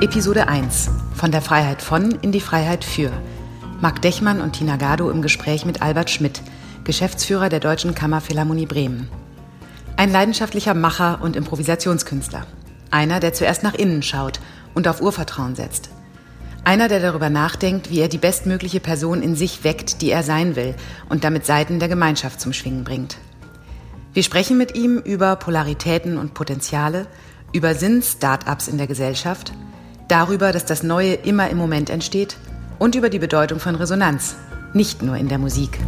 [0.00, 0.90] Episode 1.
[1.12, 3.10] Von der Freiheit von in die Freiheit für.
[3.80, 6.40] Marc Dechmann und Tina Gado im Gespräch mit Albert Schmidt,
[6.84, 9.08] Geschäftsführer der Deutschen Kammerphilharmonie Bremen.
[9.96, 12.46] Ein leidenschaftlicher Macher und Improvisationskünstler.
[12.92, 14.38] Einer, der zuerst nach innen schaut
[14.72, 15.90] und auf Urvertrauen setzt.
[16.62, 20.54] Einer, der darüber nachdenkt, wie er die bestmögliche Person in sich weckt, die er sein
[20.54, 20.76] will
[21.08, 23.18] und damit Seiten der Gemeinschaft zum Schwingen bringt.
[24.12, 27.08] Wir sprechen mit ihm über Polaritäten und Potenziale,
[27.52, 29.52] über Sinn-Startups in der Gesellschaft–
[30.08, 32.36] darüber, dass das Neue immer im Moment entsteht
[32.78, 34.36] und über die Bedeutung von Resonanz,
[34.72, 35.78] nicht nur in der Musik.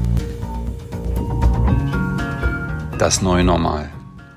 [2.99, 3.89] Das neue Normal.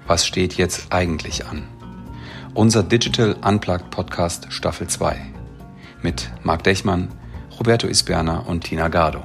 [0.08, 1.64] Was steht jetzt eigentlich an?
[2.54, 5.18] Unser Digital Unplugged Podcast Staffel 2
[6.02, 7.09] mit Marc Dechmann,
[7.58, 9.23] Roberto Isberner und Tina Gardo.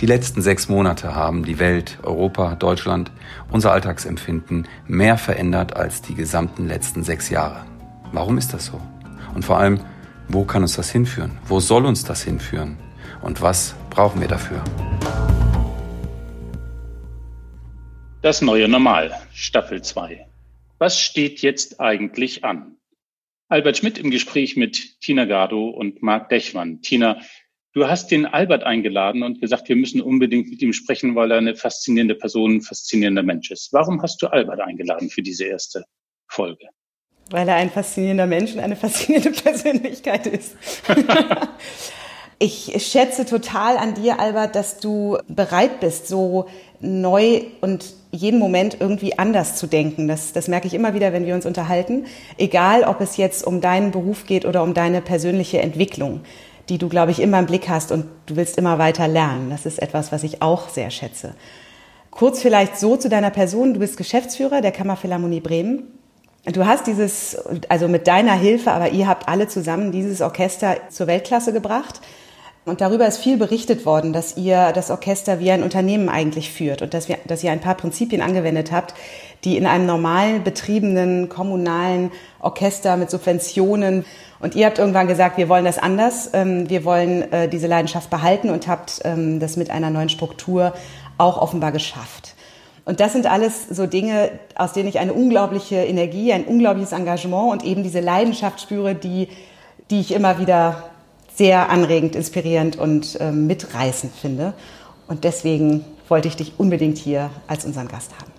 [0.00, 3.10] Die letzten sechs Monate haben die Welt, Europa, Deutschland,
[3.50, 7.64] unser Alltagsempfinden mehr verändert als die gesamten letzten sechs Jahre.
[8.12, 8.80] Warum ist das so?
[9.36, 9.80] Und vor allem,
[10.28, 11.36] wo kann uns das hinführen?
[11.44, 12.78] Wo soll uns das hinführen?
[13.20, 14.64] Und was brauchen wir dafür?
[18.22, 20.26] Das neue Normal, Staffel 2.
[20.78, 22.78] Was steht jetzt eigentlich an?
[23.48, 26.80] Albert Schmidt im Gespräch mit Tina Gardo und Marc Dechmann.
[26.80, 27.20] Tina,
[27.74, 31.36] du hast den Albert eingeladen und gesagt, wir müssen unbedingt mit ihm sprechen, weil er
[31.36, 33.70] eine faszinierende Person, ein faszinierender Mensch ist.
[33.74, 35.84] Warum hast du Albert eingeladen für diese erste
[36.26, 36.68] Folge?
[37.30, 40.56] Weil er ein faszinierender Mensch und eine faszinierende Persönlichkeit ist.
[42.38, 46.46] ich schätze total an dir, Albert, dass du bereit bist, so
[46.80, 50.08] neu und jeden Moment irgendwie anders zu denken.
[50.08, 52.06] Das, das merke ich immer wieder, wenn wir uns unterhalten.
[52.38, 56.20] Egal, ob es jetzt um deinen Beruf geht oder um deine persönliche Entwicklung,
[56.68, 59.50] die du, glaube ich, immer im Blick hast und du willst immer weiter lernen.
[59.50, 61.34] Das ist etwas, was ich auch sehr schätze.
[62.10, 63.74] Kurz vielleicht so zu deiner Person.
[63.74, 65.84] Du bist Geschäftsführer der Kammerphilharmonie Bremen.
[66.52, 67.36] Du hast dieses,
[67.68, 72.00] also mit deiner Hilfe, aber ihr habt alle zusammen dieses Orchester zur Weltklasse gebracht.
[72.64, 76.82] Und darüber ist viel berichtet worden, dass ihr das Orchester wie ein Unternehmen eigentlich führt
[76.82, 78.94] und dass, wir, dass ihr ein paar Prinzipien angewendet habt,
[79.44, 82.10] die in einem normalen betriebenen kommunalen
[82.40, 84.04] Orchester mit Subventionen
[84.38, 88.10] und ihr habt irgendwann gesagt, wir wollen das anders, ähm, wir wollen äh, diese Leidenschaft
[88.10, 90.74] behalten und habt ähm, das mit einer neuen Struktur
[91.18, 92.35] auch offenbar geschafft.
[92.86, 97.52] Und das sind alles so Dinge, aus denen ich eine unglaubliche Energie, ein unglaubliches Engagement
[97.52, 99.26] und eben diese Leidenschaft spüre, die,
[99.90, 100.88] die ich immer wieder
[101.34, 104.54] sehr anregend, inspirierend und äh, mitreißend finde.
[105.08, 108.30] Und deswegen wollte ich dich unbedingt hier als unseren Gast haben.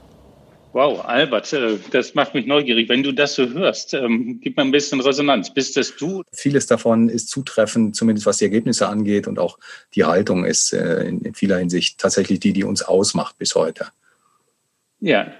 [0.71, 2.87] Wow, Albert, äh, das macht mich neugierig.
[2.87, 5.53] Wenn du das so hörst, ähm, gib mir ein bisschen Resonanz.
[5.53, 6.23] Bist das du?
[6.31, 9.59] Vieles davon ist zutreffend, zumindest was die Ergebnisse angeht und auch
[9.93, 13.87] die Haltung ist äh, in vieler Hinsicht tatsächlich die, die uns ausmacht bis heute.
[14.99, 15.31] Ja,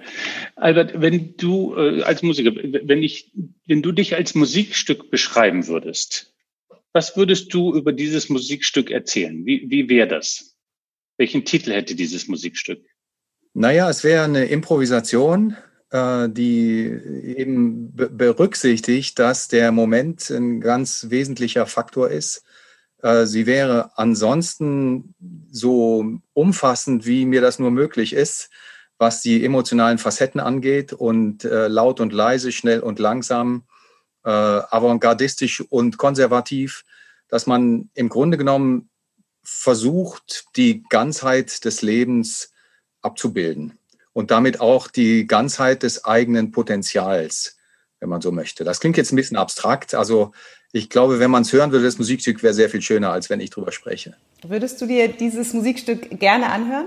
[0.54, 3.32] Albert, wenn du äh, als Musiker, wenn ich,
[3.66, 6.34] wenn du dich als Musikstück beschreiben würdest,
[6.92, 9.44] was würdest du über dieses Musikstück erzählen?
[9.44, 10.56] Wie, wie wäre das?
[11.16, 12.84] Welchen Titel hätte dieses Musikstück?
[13.52, 15.56] Naja, es wäre eine Improvisation,
[15.90, 16.84] äh, die
[17.36, 22.44] eben berücksichtigt, dass der Moment ein ganz wesentlicher Faktor ist.
[23.02, 25.14] Äh, sie wäre ansonsten
[25.50, 28.50] so umfassend, wie mir das nur möglich ist
[28.98, 33.64] was die emotionalen Facetten angeht und äh, laut und leise, schnell und langsam,
[34.24, 36.84] äh, avantgardistisch und konservativ,
[37.28, 38.90] dass man im Grunde genommen
[39.44, 42.52] versucht, die Ganzheit des Lebens
[43.00, 43.78] abzubilden
[44.12, 47.56] und damit auch die Ganzheit des eigenen Potenzials,
[48.00, 48.64] wenn man so möchte.
[48.64, 49.94] Das klingt jetzt ein bisschen abstrakt.
[49.94, 50.32] Also
[50.72, 53.40] ich glaube, wenn man es hören würde, das Musikstück wäre sehr viel schöner, als wenn
[53.40, 54.16] ich drüber spreche.
[54.42, 56.86] Würdest du dir dieses Musikstück gerne anhören?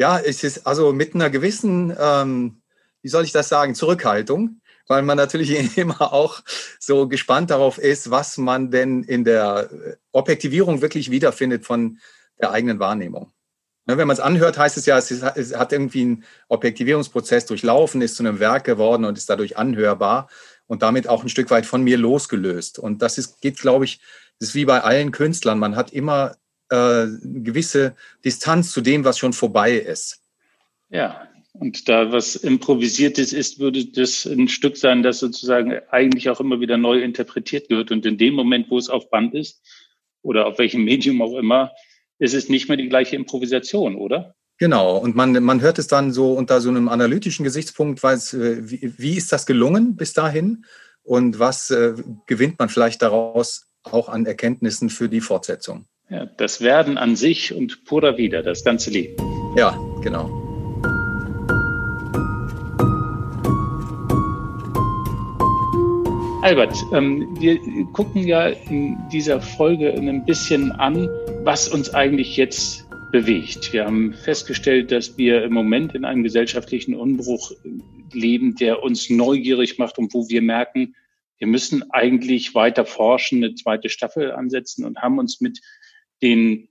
[0.00, 2.62] Ja, es ist also mit einer gewissen, ähm,
[3.02, 6.40] wie soll ich das sagen, Zurückhaltung, weil man natürlich immer auch
[6.78, 9.68] so gespannt darauf ist, was man denn in der
[10.10, 11.98] Objektivierung wirklich wiederfindet von
[12.40, 13.34] der eigenen Wahrnehmung.
[13.84, 18.00] Ne, wenn man es anhört, heißt es ja, es, es hat irgendwie einen Objektivierungsprozess durchlaufen,
[18.00, 20.30] ist zu einem Werk geworden und ist dadurch anhörbar
[20.66, 22.78] und damit auch ein Stück weit von mir losgelöst.
[22.78, 24.00] Und das ist, geht, glaube ich,
[24.38, 25.58] ist wie bei allen Künstlern.
[25.58, 26.36] Man hat immer
[26.70, 27.94] äh, eine gewisse
[28.24, 30.22] Distanz zu dem, was schon vorbei ist.
[30.88, 36.40] Ja, und da was Improvisiertes ist, würde das ein Stück sein, das sozusagen eigentlich auch
[36.40, 37.90] immer wieder neu interpretiert wird.
[37.90, 39.60] Und in dem Moment, wo es auf Band ist
[40.22, 41.72] oder auf welchem Medium auch immer,
[42.18, 44.34] ist es nicht mehr die gleiche Improvisation, oder?
[44.58, 48.34] Genau, und man, man hört es dann so unter so einem analytischen Gesichtspunkt, weil es,
[48.34, 50.66] äh, wie, wie ist das gelungen bis dahin
[51.02, 51.94] und was äh,
[52.26, 55.86] gewinnt man vielleicht daraus auch an Erkenntnissen für die Fortsetzung?
[56.10, 59.14] Ja, das Werden an sich und purer Wieder, das ganze Leben.
[59.56, 60.28] Ja, genau.
[66.42, 67.60] Albert, ähm, wir
[67.92, 71.08] gucken ja in dieser Folge ein bisschen an,
[71.44, 73.72] was uns eigentlich jetzt bewegt.
[73.72, 77.52] Wir haben festgestellt, dass wir im Moment in einem gesellschaftlichen Umbruch
[78.12, 80.96] leben, der uns neugierig macht und wo wir merken,
[81.38, 85.60] wir müssen eigentlich weiter forschen, eine zweite Staffel ansetzen und haben uns mit
[86.22, 86.68] den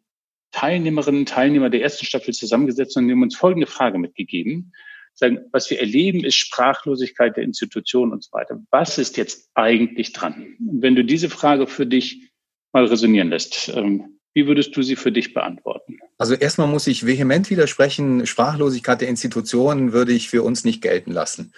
[0.52, 4.74] Teilnehmerinnen und Teilnehmern der ersten Staffel zusammengesetzt und haben uns folgende Frage mitgegeben.
[5.14, 8.60] Sagen, was wir erleben, ist Sprachlosigkeit der Institutionen und so weiter.
[8.72, 10.56] Was ist jetzt eigentlich dran?
[10.60, 12.32] Und wenn du diese Frage für dich
[12.72, 16.00] mal resonieren lässt, ähm, wie würdest du sie für dich beantworten?
[16.18, 21.12] Also erstmal muss ich vehement widersprechen, Sprachlosigkeit der Institutionen würde ich für uns nicht gelten
[21.12, 21.54] lassen.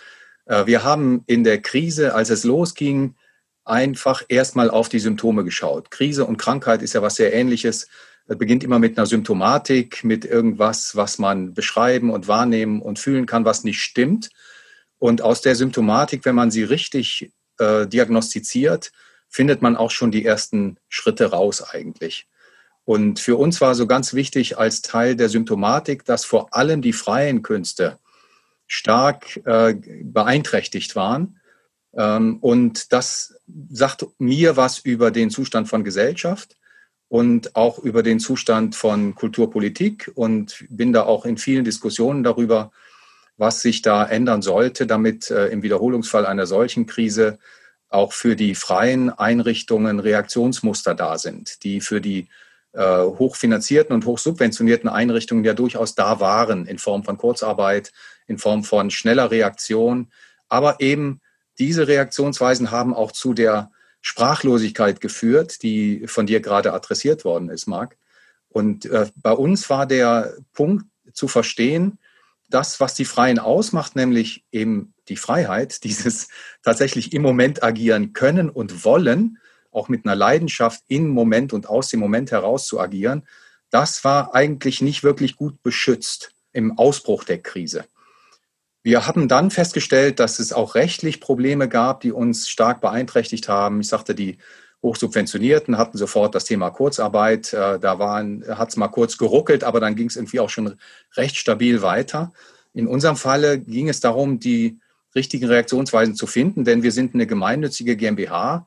[0.46, 3.16] Äh, wir haben in der Krise, als es losging,
[3.66, 5.92] einfach erstmal auf die Symptome geschaut.
[5.92, 7.88] Krise und Krankheit ist ja was sehr ähnliches.
[8.28, 13.26] Es beginnt immer mit einer Symptomatik, mit irgendwas, was man beschreiben und wahrnehmen und fühlen
[13.26, 14.30] kann, was nicht stimmt.
[15.00, 18.92] Und aus der Symptomatik, wenn man sie richtig äh, diagnostiziert,
[19.28, 22.28] findet man auch schon die ersten Schritte raus eigentlich.
[22.84, 26.94] Und für uns war so ganz wichtig als Teil der Symptomatik, dass vor allem die
[26.94, 28.00] freien Künste
[28.68, 31.41] stark äh, beeinträchtigt waren.
[31.94, 33.36] Ähm, und das
[33.70, 36.58] sagt mir was über den Zustand von Gesellschaft
[37.10, 42.72] und auch über den Zustand von Kulturpolitik und bin da auch in vielen Diskussionen darüber,
[43.38, 47.40] was sich da ändern sollte, damit äh, im Wiederholungsfall einer solchen Krise
[47.90, 52.30] auch für die freien Einrichtungen Reaktionsmuster da sind, die für die
[52.72, 57.92] äh, hochfinanzierten und hochsubventionierten Einrichtungen ja durchaus da waren, in Form von Kurzarbeit,
[58.28, 60.10] in Form von schneller Reaktion.
[60.48, 61.20] Aber eben
[61.62, 63.70] diese Reaktionsweisen haben auch zu der
[64.02, 67.98] Sprachlosigkeit geführt, die von dir gerade adressiert worden ist, Marc.
[68.50, 72.00] Und äh, bei uns war der Punkt zu verstehen,
[72.50, 76.30] das, was die Freien ausmacht, nämlich eben die Freiheit, dieses
[76.64, 79.38] tatsächlich im Moment agieren können und wollen,
[79.72, 83.28] auch mit einer Leidenschaft im Moment und aus dem Moment heraus zu agieren,
[83.70, 87.86] das war eigentlich nicht wirklich gut beschützt im Ausbruch der Krise.
[88.84, 93.82] Wir haben dann festgestellt, dass es auch rechtlich Probleme gab, die uns stark beeinträchtigt haben.
[93.82, 94.38] Ich sagte, die
[94.82, 97.54] Hochsubventionierten hatten sofort das Thema Kurzarbeit.
[97.54, 100.78] Äh, da hat es mal kurz geruckelt, aber dann ging es irgendwie auch schon
[101.16, 102.34] recht stabil weiter.
[102.74, 104.80] In unserem Falle ging es darum, die
[105.14, 108.66] richtigen Reaktionsweisen zu finden, denn wir sind eine gemeinnützige GmbH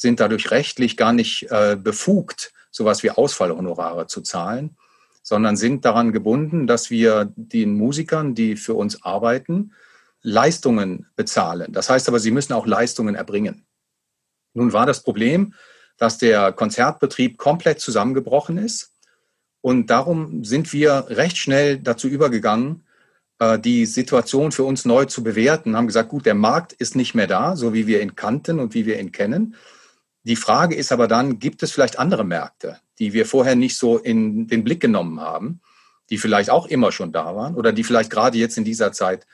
[0.00, 4.76] sind dadurch rechtlich gar nicht äh, befugt, sowas wie Ausfallhonorare zu zahlen,
[5.30, 9.74] sondern sind daran gebunden, dass wir den Musikern, die für uns arbeiten,
[10.22, 11.72] Leistungen bezahlen.
[11.72, 13.64] Das heißt aber, sie müssen auch Leistungen erbringen.
[14.54, 15.54] Nun war das Problem,
[15.98, 18.92] dass der Konzertbetrieb komplett zusammengebrochen ist.
[19.60, 22.82] Und darum sind wir recht schnell dazu übergegangen,
[23.38, 27.14] äh, die Situation für uns neu zu bewerten, haben gesagt, gut, der Markt ist nicht
[27.14, 29.54] mehr da, so wie wir ihn kannten und wie wir ihn kennen.
[30.24, 33.98] Die Frage ist aber dann, gibt es vielleicht andere Märkte, die wir vorher nicht so
[33.98, 35.60] in den Blick genommen haben,
[36.10, 39.26] die vielleicht auch immer schon da waren oder die vielleicht gerade jetzt in dieser Zeit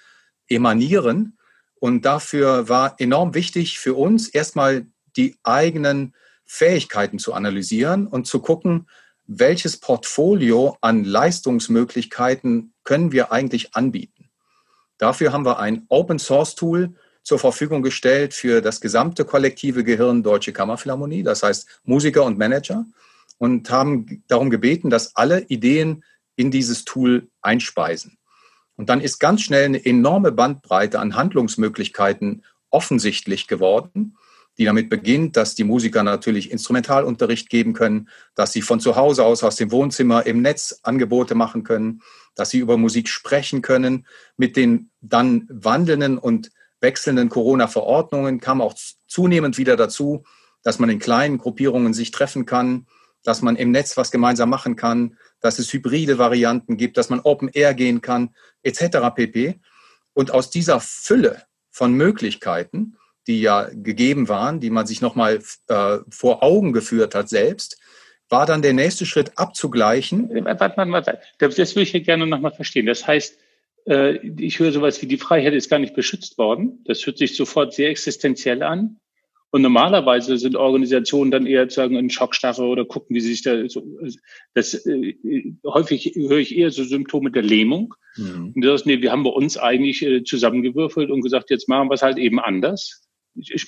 [0.48, 1.36] emanieren?
[1.78, 4.86] Und dafür war enorm wichtig für uns erstmal
[5.16, 6.14] die eigenen
[6.46, 8.88] Fähigkeiten zu analysieren und zu gucken,
[9.26, 14.30] welches Portfolio an Leistungsmöglichkeiten können wir eigentlich anbieten.
[14.98, 20.23] Dafür haben wir ein Open Source Tool zur Verfügung gestellt für das gesamte kollektive Gehirn
[20.23, 22.87] Deutsche Kammerphilharmonie, das heißt Musiker und Manager,
[23.38, 26.05] und haben darum gebeten, dass alle Ideen
[26.37, 28.19] in dieses Tool einspeisen.
[28.76, 34.16] Und dann ist ganz schnell eine enorme Bandbreite an Handlungsmöglichkeiten offensichtlich geworden,
[34.59, 39.25] die damit beginnt, dass die Musiker natürlich Instrumentalunterricht geben können, dass sie von zu Hause
[39.25, 42.02] aus, aus dem Wohnzimmer im Netz Angebote machen können,
[42.35, 46.50] dass sie über Musik sprechen können, mit den dann wandelnden und
[46.81, 48.75] wechselnden Corona-Verordnungen kam auch
[49.07, 50.25] zunehmend wieder dazu,
[50.62, 52.87] dass man in kleinen Gruppierungen sich treffen kann,
[53.25, 57.20] dass man im Netz was gemeinsam machen kann, dass es hybride Varianten gibt, dass man
[57.20, 58.99] Open Air gehen kann, etc.
[59.14, 59.61] pp.
[60.12, 62.96] Und aus dieser Fülle von Möglichkeiten,
[63.26, 67.78] die ja gegeben waren, die man sich nochmal äh, vor Augen geführt hat selbst,
[68.28, 70.28] war dann der nächste Schritt abzugleichen.
[70.44, 71.20] Warte, warte, warte.
[71.38, 72.87] Das will ich hier gerne nochmal verstehen.
[72.87, 73.38] Das heißt,
[73.87, 76.82] äh, ich höre sowas wie die Freiheit ist gar nicht beschützt worden.
[76.87, 78.99] Das hört sich sofort sehr existenziell an.
[79.56, 83.66] Und normalerweise sind Organisationen dann eher sagen in Schockstarre oder gucken, wie sie sich da
[83.70, 83.82] so.
[84.52, 85.14] Das äh,
[85.64, 87.94] häufig höre ich eher so Symptome der Lähmung.
[88.18, 88.52] Mhm.
[88.54, 91.94] Und das, nee, wir haben bei uns eigentlich äh, zusammengewürfelt und gesagt, jetzt machen wir
[91.94, 93.02] es halt eben anders.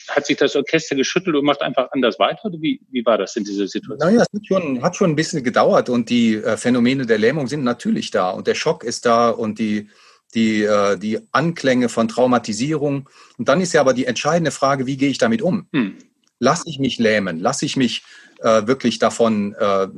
[0.09, 2.45] Hat sich das Orchester geschüttelt und macht einfach anders weiter?
[2.45, 3.97] Oder wie, wie war das in dieser Situation?
[3.97, 7.47] Naja, es hat schon, hat schon ein bisschen gedauert und die äh, Phänomene der Lähmung
[7.47, 9.89] sind natürlich da und der Schock ist da und die
[10.35, 13.09] die, äh, die Anklänge von Traumatisierung.
[13.39, 15.69] Und dann ist ja aber die entscheidende Frage, wie gehe ich damit um?
[15.73, 15.97] Hm.
[16.39, 17.41] Lass ich mich lähmen?
[17.41, 18.05] Lass ich mich
[18.41, 19.89] äh, wirklich davon äh,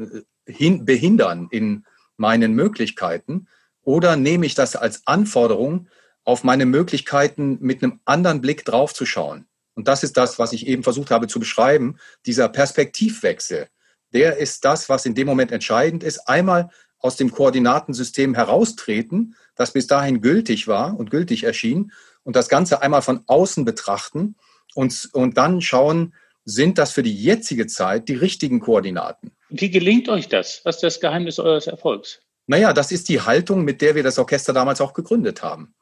[0.46, 1.84] hin, behindern in
[2.16, 3.49] meinen Möglichkeiten?
[3.82, 5.88] Oder nehme ich das als Anforderung,
[6.25, 9.46] auf meine Möglichkeiten mit einem anderen Blick draufzuschauen?
[9.75, 13.68] Und das ist das, was ich eben versucht habe zu beschreiben, dieser Perspektivwechsel.
[14.12, 16.28] Der ist das, was in dem Moment entscheidend ist.
[16.28, 16.70] Einmal
[17.00, 21.92] aus dem Koordinatensystem heraustreten, das bis dahin gültig war und gültig erschien,
[22.23, 24.37] und das Ganze einmal von außen betrachten
[24.75, 26.14] und, und dann schauen,
[26.45, 29.33] sind das für die jetzige Zeit die richtigen Koordinaten.
[29.49, 30.61] Wie gelingt euch das?
[30.64, 32.21] Was ist das Geheimnis eures Erfolgs?
[32.47, 35.75] Naja, das ist die Haltung, mit der wir das Orchester damals auch gegründet haben.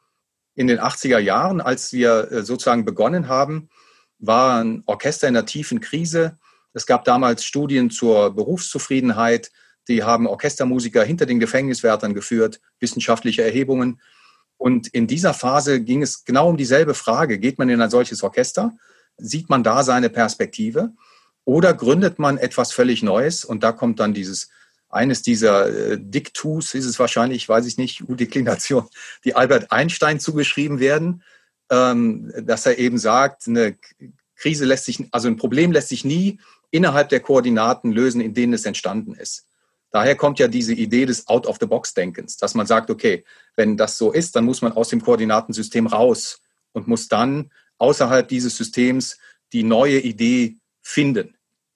[0.54, 3.68] In den 80er Jahren, als wir äh, sozusagen begonnen haben,
[4.18, 6.38] war ein Orchester in einer tiefen Krise.
[6.72, 9.50] Es gab damals Studien zur Berufszufriedenheit.
[9.88, 14.00] Die haben Orchestermusiker hinter den Gefängniswärtern geführt, wissenschaftliche Erhebungen.
[14.56, 17.38] Und in dieser Phase ging es genau um dieselbe Frage.
[17.38, 18.76] Geht man in ein solches Orchester?
[19.16, 20.92] Sieht man da seine Perspektive?
[21.44, 23.44] Oder gründet man etwas völlig Neues?
[23.44, 24.50] Und da kommt dann dieses,
[24.90, 28.86] eines dieser äh, Diktus, ist es wahrscheinlich, weiß ich nicht, U-Deklination,
[29.24, 31.22] die Albert Einstein zugeschrieben werden,
[31.70, 33.76] ähm, dass er eben sagt, eine
[34.36, 36.38] Krise lässt sich, also ein Problem lässt sich nie
[36.70, 39.47] innerhalb der Koordinaten lösen, in denen es entstanden ist.
[39.90, 43.24] Daher kommt ja diese Idee des Out-of-the-Box-Denkens, dass man sagt, okay,
[43.56, 46.40] wenn das so ist, dann muss man aus dem Koordinatensystem raus
[46.72, 49.18] und muss dann außerhalb dieses Systems
[49.52, 51.34] die neue Idee finden.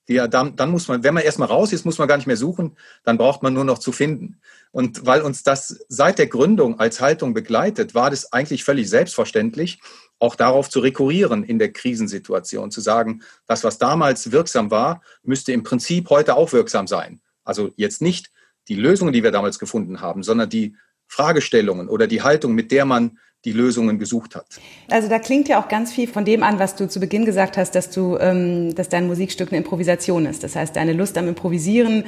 [0.08, 2.36] Ja, dann, dann muss man, wenn man erstmal raus ist, muss man gar nicht mehr
[2.36, 4.40] suchen, dann braucht man nur noch zu finden.
[4.72, 9.80] Und weil uns das seit der Gründung als Haltung begleitet, war das eigentlich völlig selbstverständlich,
[10.18, 15.52] auch darauf zu rekurrieren in der Krisensituation, zu sagen, das, was damals wirksam war, müsste
[15.52, 17.20] im Prinzip heute auch wirksam sein.
[17.44, 18.30] Also jetzt nicht
[18.68, 20.76] die Lösungen, die wir damals gefunden haben, sondern die
[21.08, 24.46] Fragestellungen oder die Haltung, mit der man die Lösungen gesucht hat.
[24.88, 27.56] Also da klingt ja auch ganz viel von dem an, was du zu Beginn gesagt
[27.56, 30.44] hast, dass du, ähm, dass dein Musikstück eine Improvisation ist.
[30.44, 32.04] Das heißt, deine Lust am Improvisieren,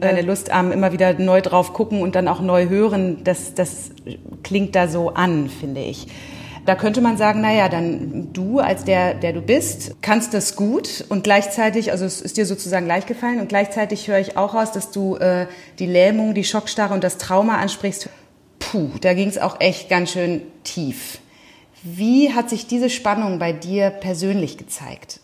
[0.00, 3.90] deine Lust am immer wieder neu drauf gucken und dann auch neu hören, das, das
[4.44, 6.06] klingt da so an, finde ich.
[6.68, 11.02] Da könnte man sagen, naja, dann du als der, der du bist, kannst das gut
[11.08, 14.70] und gleichzeitig, also es ist dir sozusagen leicht gefallen und gleichzeitig höre ich auch raus,
[14.72, 15.46] dass du äh,
[15.78, 18.10] die Lähmung, die Schockstarre und das Trauma ansprichst.
[18.58, 21.20] Puh, da ging es auch echt ganz schön tief.
[21.82, 25.20] Wie hat sich diese Spannung bei dir persönlich gezeigt?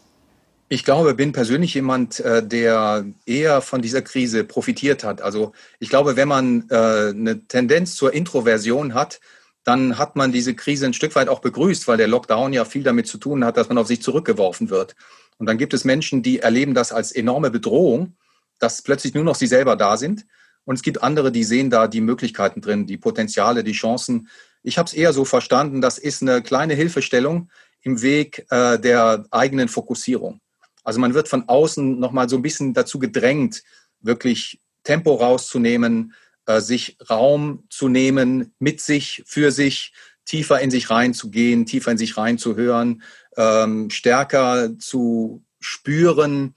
[0.70, 5.20] Ich glaube, bin persönlich jemand, äh, der eher von dieser Krise profitiert hat.
[5.20, 6.74] Also ich glaube, wenn man äh,
[7.10, 9.20] eine Tendenz zur Introversion hat,
[9.64, 12.82] dann hat man diese Krise ein Stück weit auch begrüßt, weil der Lockdown ja viel
[12.82, 14.94] damit zu tun hat, dass man auf sich zurückgeworfen wird.
[15.38, 18.16] Und dann gibt es Menschen, die erleben das als enorme Bedrohung,
[18.58, 20.26] dass plötzlich nur noch sie selber da sind.
[20.64, 24.28] Und es gibt andere, die sehen da die Möglichkeiten drin, die Potenziale, die Chancen.
[24.62, 27.50] Ich habe es eher so verstanden, das ist eine kleine Hilfestellung
[27.82, 30.40] im Weg äh, der eigenen Fokussierung.
[30.84, 33.62] Also man wird von außen nochmal so ein bisschen dazu gedrängt,
[34.00, 36.14] wirklich Tempo rauszunehmen,
[36.46, 39.92] äh, sich Raum zu nehmen, mit sich, für sich,
[40.24, 43.02] tiefer in sich reinzugehen, tiefer in sich reinzuhören,
[43.36, 46.54] ähm, stärker zu spüren,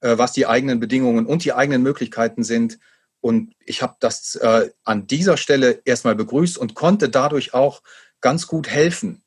[0.00, 2.78] äh, was die eigenen Bedingungen und die eigenen Möglichkeiten sind.
[3.20, 7.82] Und ich habe das äh, an dieser Stelle erstmal begrüßt und konnte dadurch auch
[8.20, 9.22] ganz gut helfen,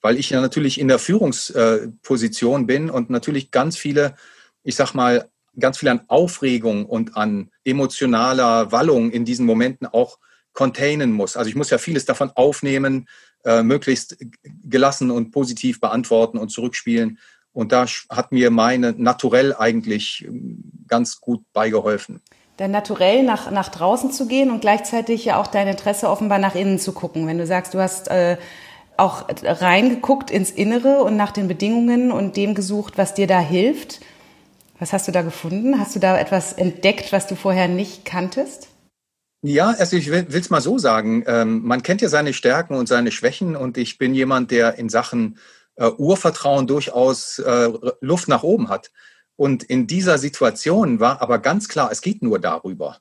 [0.00, 4.16] weil ich ja natürlich in der Führungsposition bin und natürlich ganz viele,
[4.62, 10.18] ich sag mal, ganz viel an Aufregung und an emotionaler Wallung in diesen Momenten auch
[10.52, 11.36] containen muss.
[11.36, 13.08] Also ich muss ja vieles davon aufnehmen,
[13.44, 14.16] äh, möglichst
[14.64, 17.18] gelassen und positiv beantworten und zurückspielen.
[17.52, 22.20] Und da hat mir meine Naturell eigentlich ähm, ganz gut beigeholfen.
[22.56, 26.56] Dein Naturell nach, nach draußen zu gehen und gleichzeitig ja auch dein Interesse offenbar nach
[26.56, 27.28] innen zu gucken.
[27.28, 28.36] Wenn du sagst, du hast äh,
[28.96, 34.00] auch reingeguckt ins Innere und nach den Bedingungen und dem gesucht, was dir da hilft
[34.78, 35.78] was hast du da gefunden?
[35.78, 38.68] Hast du da etwas entdeckt, was du vorher nicht kanntest?
[39.42, 41.24] Ja, also ich will es mal so sagen.
[41.26, 44.88] Ähm, man kennt ja seine Stärken und seine Schwächen und ich bin jemand, der in
[44.88, 45.38] Sachen
[45.76, 47.70] äh, Urvertrauen durchaus äh,
[48.00, 48.90] Luft nach oben hat.
[49.36, 52.98] Und in dieser Situation war aber ganz klar, es geht nur darüber.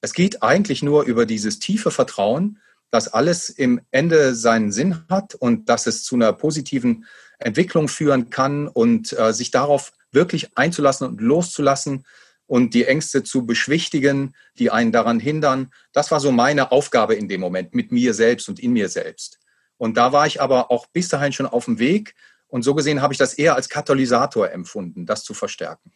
[0.00, 2.58] Es geht eigentlich nur über dieses tiefe Vertrauen,
[2.90, 7.04] dass alles im Ende seinen Sinn hat und dass es zu einer positiven
[7.38, 12.04] Entwicklung führen kann und äh, sich darauf wirklich einzulassen und loszulassen
[12.46, 15.70] und die Ängste zu beschwichtigen, die einen daran hindern.
[15.92, 19.38] Das war so meine Aufgabe in dem Moment mit mir selbst und in mir selbst.
[19.76, 22.14] Und da war ich aber auch bis dahin schon auf dem Weg.
[22.48, 25.92] Und so gesehen habe ich das eher als Katalysator empfunden, das zu verstärken.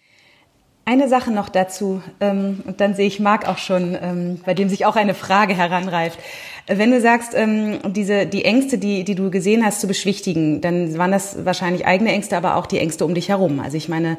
[0.85, 4.69] Eine Sache noch dazu, ähm, und dann sehe ich Marc auch schon, ähm, bei dem
[4.69, 6.19] sich auch eine Frage heranreift.
[6.67, 10.99] Wenn du sagst, ähm, diese, die Ängste, die, die du gesehen hast, zu beschwichtigen, dann
[10.99, 13.61] waren das wahrscheinlich eigene Ängste, aber auch die Ängste um dich herum.
[13.61, 14.19] Also ich meine,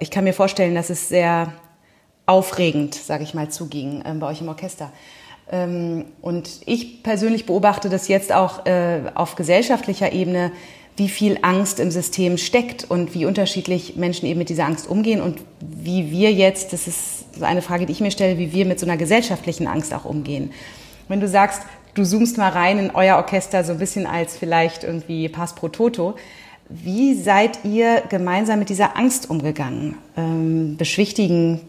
[0.00, 1.52] ich kann mir vorstellen, dass es sehr
[2.26, 4.90] aufregend, sage ich mal, zuging bei euch im Orchester.
[5.50, 10.52] Und ich persönlich beobachte das jetzt auch äh, auf gesellschaftlicher Ebene
[10.96, 15.20] wie viel Angst im System steckt und wie unterschiedlich Menschen eben mit dieser Angst umgehen
[15.22, 18.78] und wie wir jetzt, das ist eine Frage, die ich mir stelle, wie wir mit
[18.78, 20.50] so einer gesellschaftlichen Angst auch umgehen.
[21.08, 21.62] Wenn du sagst,
[21.94, 25.68] du zoomst mal rein in euer Orchester so ein bisschen als vielleicht irgendwie Pass pro
[25.68, 26.16] Toto,
[26.68, 29.96] wie seid ihr gemeinsam mit dieser Angst umgegangen?
[30.16, 31.60] Ähm, beschwichtigen,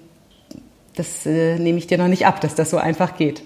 [0.96, 3.44] das äh, nehme ich dir noch nicht ab, dass das so einfach geht.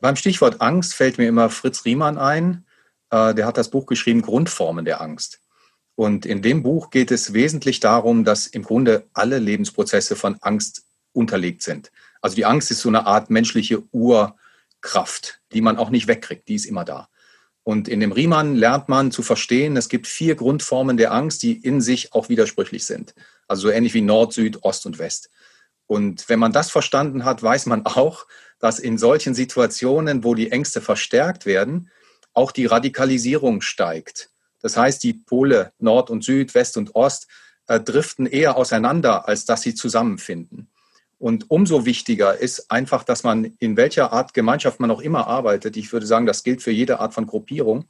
[0.00, 2.64] Beim Stichwort Angst fällt mir immer Fritz Riemann ein,
[3.10, 5.40] äh, der hat das Buch geschrieben, Grundformen der Angst.
[5.94, 10.84] Und in dem Buch geht es wesentlich darum, dass im Grunde alle Lebensprozesse von Angst
[11.12, 11.90] unterlegt sind.
[12.22, 16.54] Also die Angst ist so eine Art menschliche Urkraft, die man auch nicht wegkriegt, die
[16.54, 17.08] ist immer da.
[17.62, 21.52] Und in dem Riemann lernt man zu verstehen, es gibt vier Grundformen der Angst, die
[21.52, 23.14] in sich auch widersprüchlich sind.
[23.46, 25.30] Also so ähnlich wie Nord, Süd, Ost und West.
[25.86, 28.26] Und wenn man das verstanden hat, weiß man auch,
[28.58, 31.90] dass in solchen Situationen, wo die Ängste verstärkt werden,
[32.40, 34.30] auch die Radikalisierung steigt.
[34.62, 37.28] Das heißt, die Pole Nord und Süd, West und Ost
[37.66, 40.70] äh, driften eher auseinander, als dass sie zusammenfinden.
[41.18, 45.76] Und umso wichtiger ist einfach, dass man in welcher Art Gemeinschaft man auch immer arbeitet,
[45.76, 47.84] ich würde sagen, das gilt für jede Art von Gruppierung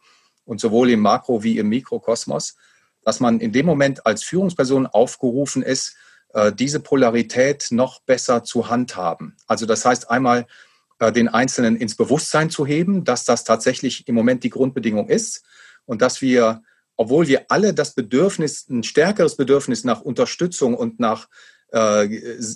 [0.44, 2.56] und sowohl im Makro- wie im Mikrokosmos,
[3.04, 5.94] dass man in dem Moment als Führungsperson aufgerufen ist,
[6.34, 9.36] äh, diese Polarität noch besser zu handhaben.
[9.46, 10.46] Also das heißt einmal
[11.08, 15.42] den Einzelnen ins Bewusstsein zu heben, dass das tatsächlich im Moment die Grundbedingung ist
[15.86, 16.62] und dass wir,
[16.96, 21.28] obwohl wir alle das Bedürfnis, ein stärkeres Bedürfnis nach Unterstützung und nach
[21.72, 22.08] äh,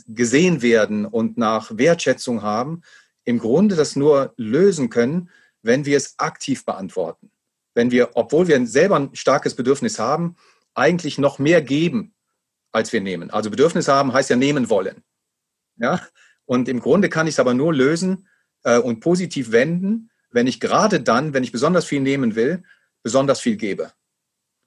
[0.06, 2.82] gesehen werden und nach Wertschätzung haben,
[3.24, 5.30] im Grunde das nur lösen können,
[5.62, 7.30] wenn wir es aktiv beantworten.
[7.72, 10.36] Wenn wir, obwohl wir selber ein starkes Bedürfnis haben,
[10.74, 12.12] eigentlich noch mehr geben,
[12.72, 13.30] als wir nehmen.
[13.30, 15.02] Also Bedürfnis haben heißt ja nehmen wollen.
[15.76, 16.00] Ja?
[16.44, 18.28] Und im Grunde kann ich es aber nur lösen,
[18.64, 22.64] äh, und positiv wenden, wenn ich gerade dann, wenn ich besonders viel nehmen will,
[23.02, 23.92] besonders viel gebe.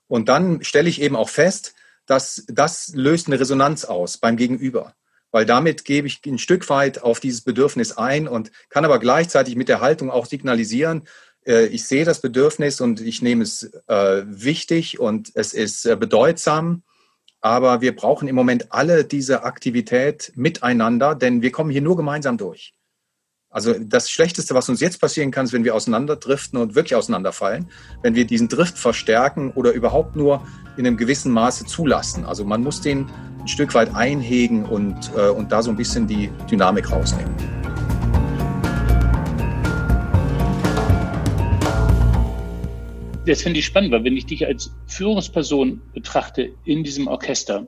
[0.07, 1.73] Und dann stelle ich eben auch fest,
[2.05, 4.93] dass das löst eine Resonanz aus beim Gegenüber.
[5.31, 9.57] Weil damit gebe ich ein Stück weit auf dieses Bedürfnis ein und kann aber gleichzeitig
[9.57, 11.03] mit der Haltung auch signalisieren,
[11.47, 15.95] äh, ich sehe das Bedürfnis und ich nehme es äh, wichtig und es ist äh,
[15.95, 16.83] bedeutsam.
[17.39, 22.37] Aber wir brauchen im Moment alle diese Aktivität miteinander, denn wir kommen hier nur gemeinsam
[22.37, 22.73] durch.
[23.57, 27.65] Also das Schlechteste, was uns jetzt passieren kann, ist, wenn wir auseinanderdriften und wirklich auseinanderfallen,
[28.03, 30.45] wenn wir diesen Drift verstärken oder überhaupt nur
[30.77, 32.23] in einem gewissen Maße zulassen.
[32.23, 36.05] Also man muss den ein Stück weit einhegen und, äh, und da so ein bisschen
[36.05, 37.33] die Dynamik rausnehmen.
[43.25, 47.65] Das finde ich spannend, weil wenn ich dich als Führungsperson betrachte in diesem Orchester,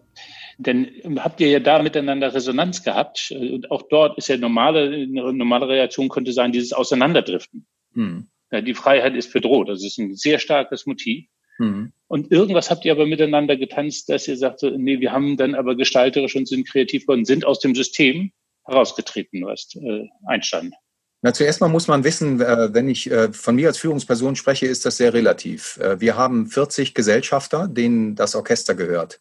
[0.59, 3.31] denn habt ihr ja da miteinander Resonanz gehabt.
[3.31, 7.65] Und auch dort ist ja normale, eine normale Reaktion könnte sein, dieses Auseinanderdriften.
[7.93, 8.27] Hm.
[8.51, 9.69] Ja, die Freiheit ist bedroht.
[9.69, 11.25] Das ist ein sehr starkes Motiv.
[11.57, 11.93] Hm.
[12.07, 15.75] Und irgendwas habt ihr aber miteinander getanzt, dass ihr sagt, nee, wir haben dann aber
[15.75, 18.31] gestalterisch und sind kreativ geworden, sind aus dem System
[18.65, 20.73] herausgetreten, was äh, Einstein.
[21.21, 24.65] Na, zuerst mal muss man wissen, äh, wenn ich äh, von mir als Führungsperson spreche,
[24.65, 25.77] ist das sehr relativ.
[25.77, 29.19] Äh, wir haben 40 Gesellschafter, denen das Orchester gehört.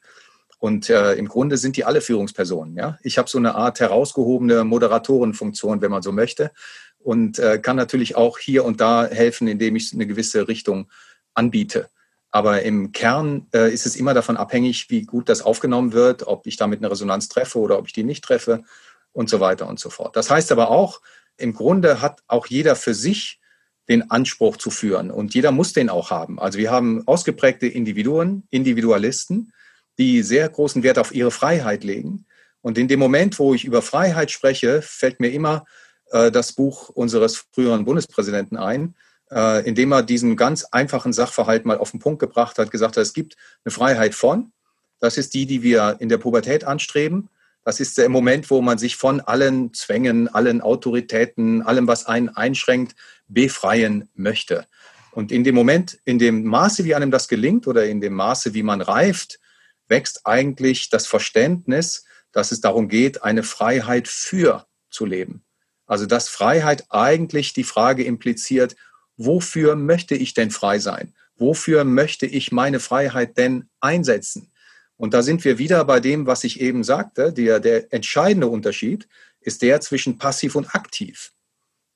[0.59, 2.77] Und äh, im Grunde sind die alle Führungspersonen.
[2.77, 2.99] Ja?
[3.03, 6.51] Ich habe so eine Art herausgehobene Moderatorenfunktion, wenn man so möchte,
[6.99, 10.91] und äh, kann natürlich auch hier und da helfen, indem ich eine gewisse Richtung
[11.35, 11.89] anbiete.
[12.31, 16.47] Aber im Kern äh, ist es immer davon abhängig, wie gut das aufgenommen wird, ob
[16.47, 18.65] ich damit eine Resonanz treffe oder ob ich die nicht treffe
[19.13, 20.17] und so weiter und so fort.
[20.17, 21.01] Das heißt aber auch,
[21.37, 23.41] im Grunde hat auch jeder für sich
[23.89, 26.39] den Anspruch zu führen und jeder muss den auch haben.
[26.39, 29.53] Also wir haben ausgeprägte Individuen, Individualisten,
[29.99, 32.25] die sehr großen Wert auf ihre Freiheit legen.
[32.61, 35.65] Und in dem Moment, wo ich über Freiheit spreche, fällt mir immer
[36.11, 38.95] äh, das Buch unseres früheren Bundespräsidenten ein,
[39.31, 42.97] äh, in dem er diesen ganz einfachen Sachverhalt mal auf den Punkt gebracht hat, gesagt
[42.97, 44.53] hat, es gibt eine Freiheit von.
[45.01, 47.29] Das ist die, die wir in der Pubertät anstreben.
[47.65, 52.31] Das ist der Moment, wo man sich von allen Zwängen, allen Autoritäten, allem, was einen
[52.31, 52.97] einschränkt,
[53.29, 54.67] befreien möchte.
[55.13, 58.55] Und in dem Moment, in dem Maße, wie einem das gelingt oder in dem Maße,
[58.55, 59.39] wie man reift,
[59.89, 65.45] wächst eigentlich das Verständnis, dass es darum geht, eine Freiheit für zu leben.
[65.87, 68.77] Also dass Freiheit eigentlich die Frage impliziert,
[69.17, 71.15] wofür möchte ich denn frei sein?
[71.37, 74.53] Wofür möchte ich meine Freiheit denn einsetzen?
[74.97, 77.33] Und da sind wir wieder bei dem, was ich eben sagte.
[77.33, 79.09] Der, der entscheidende Unterschied
[79.41, 81.33] ist der zwischen passiv und aktiv.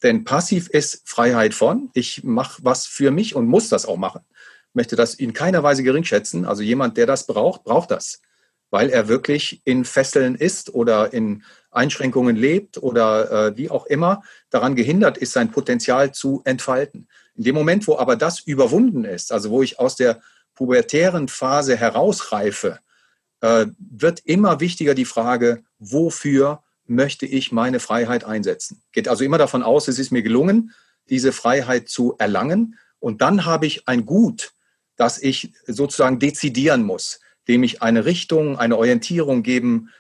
[0.03, 4.23] Denn passiv ist Freiheit von, ich mache was für mich und muss das auch machen.
[4.75, 6.45] Möchte das in keiner Weise geringschätzen.
[6.45, 8.21] Also jemand, der das braucht, braucht das,
[8.71, 14.23] weil er wirklich in Fesseln ist oder in Einschränkungen lebt oder äh, wie auch immer
[14.51, 17.09] daran gehindert ist, sein Potenzial zu entfalten.
[17.35, 20.21] In dem Moment, wo aber das überwunden ist, also wo ich aus der
[20.55, 22.79] pubertären Phase herausreife,
[23.41, 28.83] äh, wird immer wichtiger die Frage, wofür möchte ich meine Freiheit einsetzen?
[28.93, 30.73] Geht also immer davon aus, es ist mir gelungen,
[31.09, 32.79] diese Freiheit zu erlangen.
[33.01, 34.53] Und dann habe ich ein Gut,
[35.03, 39.91] das ich sozusagen dezidieren muss, dem ich eine Richtung, eine Orientierung geben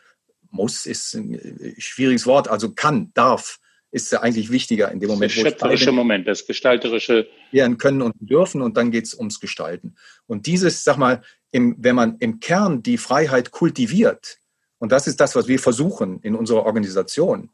[0.50, 3.58] muss, ist ein schwieriges Wort, also kann, darf,
[3.90, 5.34] ist ja eigentlich wichtiger in dem Moment.
[5.34, 7.26] Der schöpferische Moment, das gestalterische.
[7.50, 9.96] Werden können und dürfen und dann geht es ums Gestalten.
[10.28, 14.38] Und dieses, sag mal, im, wenn man im Kern die Freiheit kultiviert,
[14.78, 17.50] und das ist das, was wir versuchen in unserer Organisation,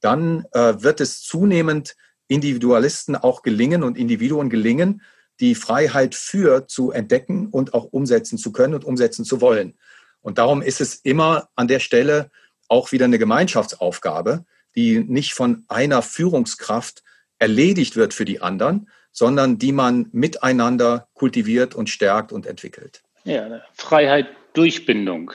[0.00, 1.94] dann äh, wird es zunehmend
[2.26, 5.00] Individualisten auch gelingen und Individuen gelingen,
[5.40, 9.78] die Freiheit für zu entdecken und auch umsetzen zu können und umsetzen zu wollen.
[10.20, 12.30] Und darum ist es immer an der Stelle
[12.68, 17.02] auch wieder eine Gemeinschaftsaufgabe, die nicht von einer Führungskraft
[17.38, 23.02] erledigt wird für die anderen, sondern die man miteinander kultiviert und stärkt und entwickelt.
[23.24, 25.32] Ja, Freiheit durch Bindung,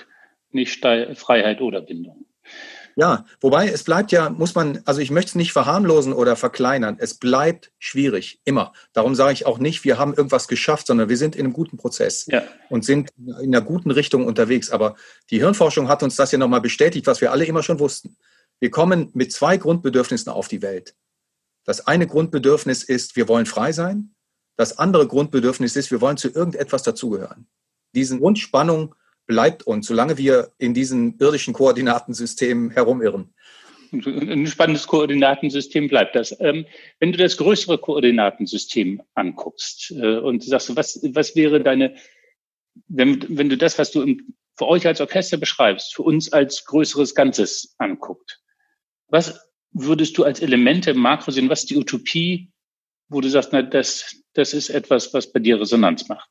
[0.51, 2.25] nicht Freiheit oder Bindung.
[2.95, 6.97] Ja, wobei es bleibt ja, muss man, also ich möchte es nicht verharmlosen oder verkleinern.
[6.99, 8.73] Es bleibt schwierig, immer.
[8.93, 11.77] Darum sage ich auch nicht, wir haben irgendwas geschafft, sondern wir sind in einem guten
[11.77, 12.43] Prozess ja.
[12.69, 14.69] und sind in einer guten Richtung unterwegs.
[14.69, 14.95] Aber
[15.31, 18.15] die Hirnforschung hat uns das ja nochmal bestätigt, was wir alle immer schon wussten.
[18.59, 20.95] Wir kommen mit zwei Grundbedürfnissen auf die Welt.
[21.65, 24.13] Das eine Grundbedürfnis ist, wir wollen frei sein.
[24.55, 27.47] Das andere Grundbedürfnis ist, wir wollen zu irgendetwas dazugehören.
[27.95, 33.33] Diesen Grundspannung bleibt uns, solange wir in diesem irdischen Koordinatensystem herumirren.
[33.93, 36.35] Ein spannendes Koordinatensystem bleibt das.
[36.39, 36.65] Ähm,
[36.99, 41.95] wenn du das größere Koordinatensystem anguckst äh, und sagst, was, was wäre deine,
[42.87, 46.65] wenn, wenn du das, was du im, für euch als Orchester beschreibst, für uns als
[46.65, 48.41] größeres Ganzes anguckt,
[49.09, 49.39] was
[49.71, 51.49] würdest du als Elemente im Makro sehen?
[51.49, 52.51] Was ist die Utopie,
[53.09, 56.29] wo du sagst, na, das, das ist etwas, was bei dir Resonanz macht?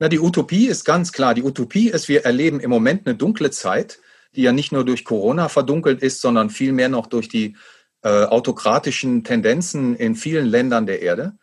[0.00, 1.34] Na, die Utopie ist ganz klar.
[1.34, 4.00] Die Utopie ist, wir erleben im Moment eine dunkle Zeit,
[4.34, 7.56] die ja nicht nur durch Corona verdunkelt ist, sondern vielmehr noch durch die
[8.02, 11.34] äh, autokratischen Tendenzen in vielen Ländern der Erde.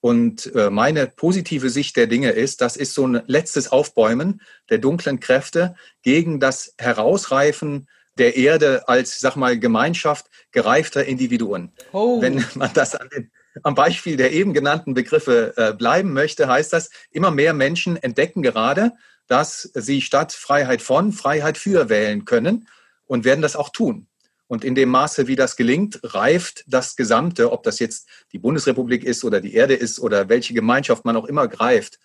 [0.00, 4.78] Und äh, meine positive Sicht der Dinge ist, das ist so ein letztes Aufbäumen der
[4.78, 11.72] dunklen Kräfte gegen das Herausreifen der Erde als, sag mal, Gemeinschaft gereifter Individuen.
[11.92, 12.20] Oh.
[12.20, 13.30] Wenn man das an den
[13.62, 18.42] am Beispiel der eben genannten Begriffe äh, bleiben möchte, heißt das, immer mehr Menschen entdecken
[18.42, 18.92] gerade,
[19.26, 22.68] dass sie statt Freiheit von Freiheit für wählen können
[23.06, 24.06] und werden das auch tun.
[24.48, 29.04] Und in dem Maße, wie das gelingt, reift das Gesamte, ob das jetzt die Bundesrepublik
[29.04, 32.00] ist oder die Erde ist oder welche Gemeinschaft man auch immer greift.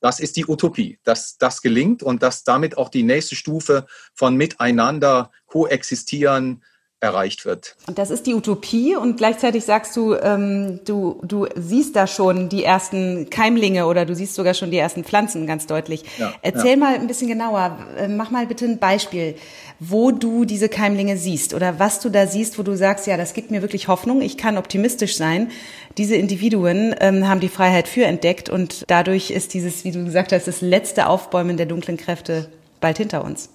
[0.00, 4.36] Das ist die Utopie, dass das gelingt und dass damit auch die nächste Stufe von
[4.36, 6.62] Miteinander koexistieren,
[7.00, 7.76] erreicht wird.
[7.86, 12.48] Und das ist die Utopie und gleichzeitig sagst du, ähm, du, du siehst da schon
[12.48, 16.02] die ersten Keimlinge oder du siehst sogar schon die ersten Pflanzen ganz deutlich.
[16.18, 16.76] Ja, Erzähl ja.
[16.76, 19.36] mal ein bisschen genauer, äh, mach mal bitte ein Beispiel,
[19.78, 23.32] wo du diese Keimlinge siehst oder was du da siehst, wo du sagst, ja, das
[23.32, 25.52] gibt mir wirklich Hoffnung, ich kann optimistisch sein.
[25.98, 30.32] Diese Individuen ähm, haben die Freiheit für entdeckt und dadurch ist dieses, wie du gesagt
[30.32, 32.48] hast, das letzte Aufbäumen der dunklen Kräfte
[32.80, 33.50] bald hinter uns.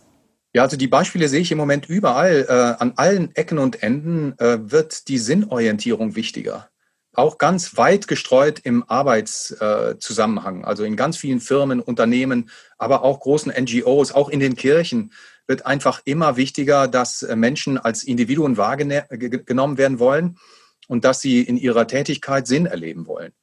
[0.54, 2.46] Ja, also die Beispiele sehe ich im Moment überall.
[2.48, 6.70] Äh, an allen Ecken und Enden äh, wird die Sinnorientierung wichtiger.
[7.16, 13.20] Auch ganz weit gestreut im Arbeitszusammenhang, äh, also in ganz vielen Firmen, Unternehmen, aber auch
[13.20, 15.12] großen NGOs, auch in den Kirchen
[15.48, 20.38] wird einfach immer wichtiger, dass äh, Menschen als Individuen wahrgenommen werden wollen
[20.88, 23.34] und dass sie in ihrer Tätigkeit Sinn erleben wollen.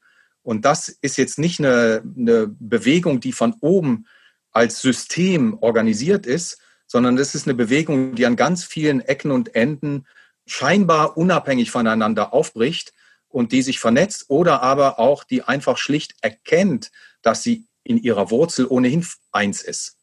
[0.42, 4.06] Und das ist jetzt nicht eine, eine Bewegung, die von oben
[4.52, 6.58] als System organisiert ist,
[6.90, 10.08] sondern das ist eine Bewegung, die an ganz vielen Ecken und Enden
[10.44, 12.92] scheinbar unabhängig voneinander aufbricht
[13.28, 16.90] und die sich vernetzt oder aber auch die einfach schlicht erkennt,
[17.22, 19.98] dass sie in ihrer Wurzel ohnehin eins ist.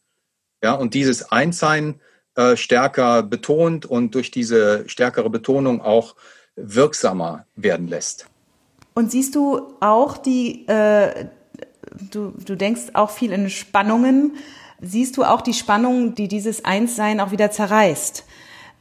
[0.63, 1.99] Ja, und dieses Einssein
[2.35, 6.15] äh, stärker betont und durch diese stärkere Betonung auch
[6.55, 8.27] wirksamer werden lässt.
[8.93, 11.25] Und siehst du auch die, äh,
[12.11, 14.37] du, du denkst auch viel in Spannungen,
[14.81, 18.25] Siehst du auch die Spannung, die dieses Einssein auch wieder zerreißt?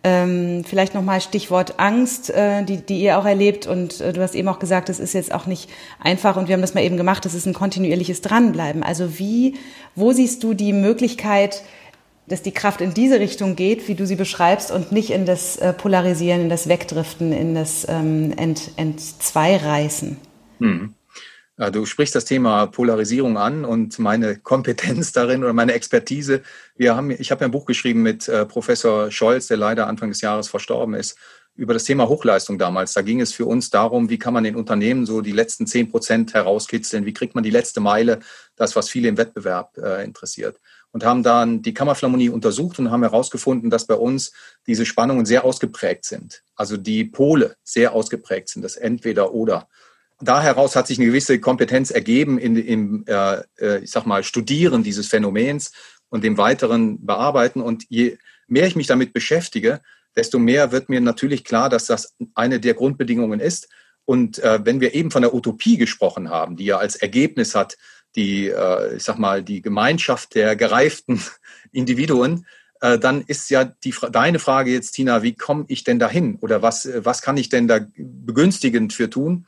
[0.05, 3.67] Ähm, vielleicht nochmal Stichwort Angst, äh, die, die ihr auch erlebt.
[3.67, 6.55] Und äh, du hast eben auch gesagt, es ist jetzt auch nicht einfach und wir
[6.55, 8.83] haben das mal eben gemacht, es ist ein kontinuierliches Dranbleiben.
[8.83, 9.55] Also wie,
[9.95, 11.63] wo siehst du die Möglichkeit,
[12.29, 15.57] dass die Kraft in diese Richtung geht, wie du sie beschreibst, und nicht in das
[15.57, 20.17] äh, Polarisieren, in das Wegdriften, in das ähm, Ent, Entzweireißen.
[20.59, 20.95] Hm.
[21.59, 26.43] Du sprichst das Thema Polarisierung an und meine Kompetenz darin oder meine Expertise.
[26.77, 30.21] Wir haben, ich habe ein Buch geschrieben mit äh, Professor Scholz, der leider Anfang des
[30.21, 31.17] Jahres verstorben ist,
[31.55, 32.93] über das Thema Hochleistung damals.
[32.93, 35.91] Da ging es für uns darum, wie kann man in Unternehmen so die letzten zehn
[35.91, 38.21] Prozent herauskitzeln, wie kriegt man die letzte Meile,
[38.57, 40.61] das, was viele im Wettbewerb äh, interessiert.
[40.93, 44.33] Und haben dann die Kammerphilharmonie untersucht und haben herausgefunden, dass bei uns
[44.67, 46.43] diese Spannungen sehr ausgeprägt sind.
[46.55, 49.69] Also die Pole sehr ausgeprägt sind, das Entweder oder
[50.21, 54.25] da heraus hat sich eine gewisse Kompetenz ergeben in, im, äh, äh, ich sag mal,
[54.25, 55.73] Studieren dieses Phänomens
[56.09, 57.61] und dem weiteren Bearbeiten.
[57.61, 59.81] Und je mehr ich mich damit beschäftige,
[60.15, 63.69] desto mehr wird mir natürlich klar, dass das eine der Grundbedingungen ist.
[64.07, 67.77] Und äh, wenn wir eben von der Utopie gesprochen haben, die ja als Ergebnis hat,
[68.15, 71.21] die, äh, ich sag mal, die Gemeinschaft der gereiften
[71.73, 72.47] Individuen,
[72.81, 76.37] äh, dann ist ja die, deine Frage jetzt, Tina, wie komme ich denn dahin?
[76.37, 79.47] Oder was, was kann ich denn da begünstigend für tun?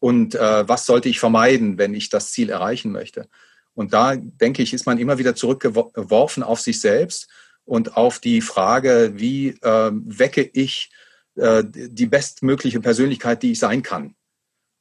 [0.00, 3.28] Und äh, was sollte ich vermeiden, wenn ich das Ziel erreichen möchte.
[3.74, 7.28] Und da denke ich, ist man immer wieder zurückgeworfen auf sich selbst
[7.64, 10.90] und auf die Frage, wie äh, wecke ich
[11.36, 14.14] äh, die bestmögliche Persönlichkeit, die ich sein kann.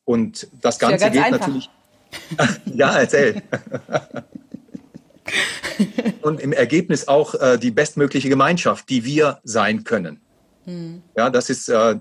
[0.05, 1.39] Und das Ganze ja geht einfach.
[1.47, 1.69] natürlich.
[2.65, 3.43] ja, erzähl.
[6.21, 10.19] und im Ergebnis auch äh, die bestmögliche Gemeinschaft, die wir sein können.
[10.65, 11.03] Hm.
[11.15, 11.99] Ja, das ist äh, äh,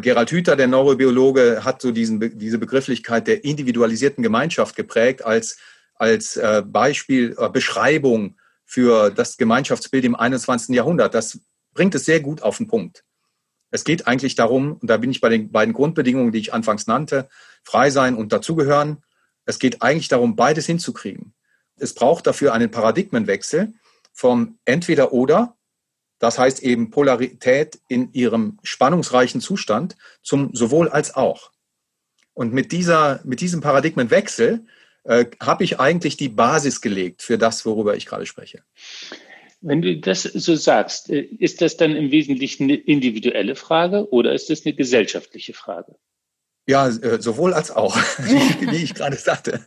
[0.00, 5.58] Gerald Hüther, der Neurobiologe, hat so diesen, diese Begrifflichkeit der individualisierten Gemeinschaft geprägt als,
[5.96, 10.74] als äh, Beispiel, äh, Beschreibung für das Gemeinschaftsbild im 21.
[10.74, 11.14] Jahrhundert.
[11.14, 11.40] Das
[11.74, 13.04] bringt es sehr gut auf den Punkt.
[13.70, 16.86] Es geht eigentlich darum, und da bin ich bei den beiden Grundbedingungen, die ich anfangs
[16.86, 17.28] nannte,
[17.62, 19.02] frei sein und dazugehören.
[19.46, 21.34] Es geht eigentlich darum, beides hinzukriegen.
[21.76, 23.72] Es braucht dafür einen Paradigmenwechsel
[24.12, 25.56] vom entweder oder
[26.22, 31.50] das heißt eben Polarität in ihrem spannungsreichen Zustand zum sowohl als auch.
[32.32, 34.64] Und mit, dieser, mit diesem Paradigmenwechsel
[35.02, 38.62] äh, habe ich eigentlich die Basis gelegt für das, worüber ich gerade spreche.
[39.60, 44.32] Wenn du das so sagst, äh, ist das dann im Wesentlichen eine individuelle Frage oder
[44.32, 45.96] ist das eine gesellschaftliche Frage?
[46.68, 49.66] Ja, äh, sowohl als auch, wie ich gerade sagte.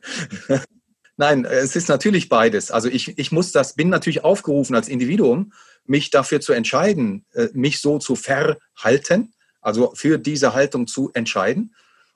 [1.17, 2.71] Nein, es ist natürlich beides.
[2.71, 5.54] Also ich, ich muss das, bin natürlich aufgerufen als Individuum,
[5.86, 11.73] mich dafür zu entscheiden, äh, mich so zu verhalten, also für diese Haltung zu entscheiden.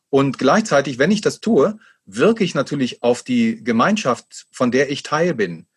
[0.09, 5.03] Und gleichzeitig, wenn ich das tue, wirke ich natürlich auf die Gemeinschaft, von der ich
[5.03, 5.67] Teil bin.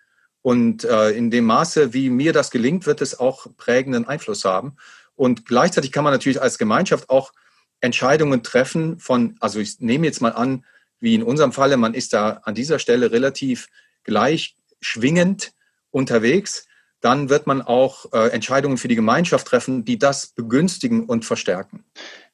[0.40, 4.76] Und äh, in dem Maße, wie mir das gelingt, wird es auch prägenden Einfluss haben.
[5.14, 7.32] Und gleichzeitig kann man natürlich als Gemeinschaft auch
[7.80, 10.64] Entscheidungen treffen von, also ich nehme jetzt mal an,
[11.02, 13.68] wie in unserem Falle, man ist da an dieser Stelle relativ
[14.04, 15.52] gleich schwingend
[15.90, 16.66] unterwegs,
[17.00, 21.84] dann wird man auch äh, Entscheidungen für die Gemeinschaft treffen, die das begünstigen und verstärken.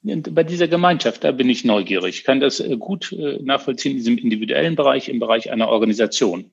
[0.03, 2.19] Bei dieser Gemeinschaft, da bin ich neugierig.
[2.19, 6.51] Ich kann das äh, gut äh, nachvollziehen in diesem individuellen Bereich, im Bereich einer Organisation.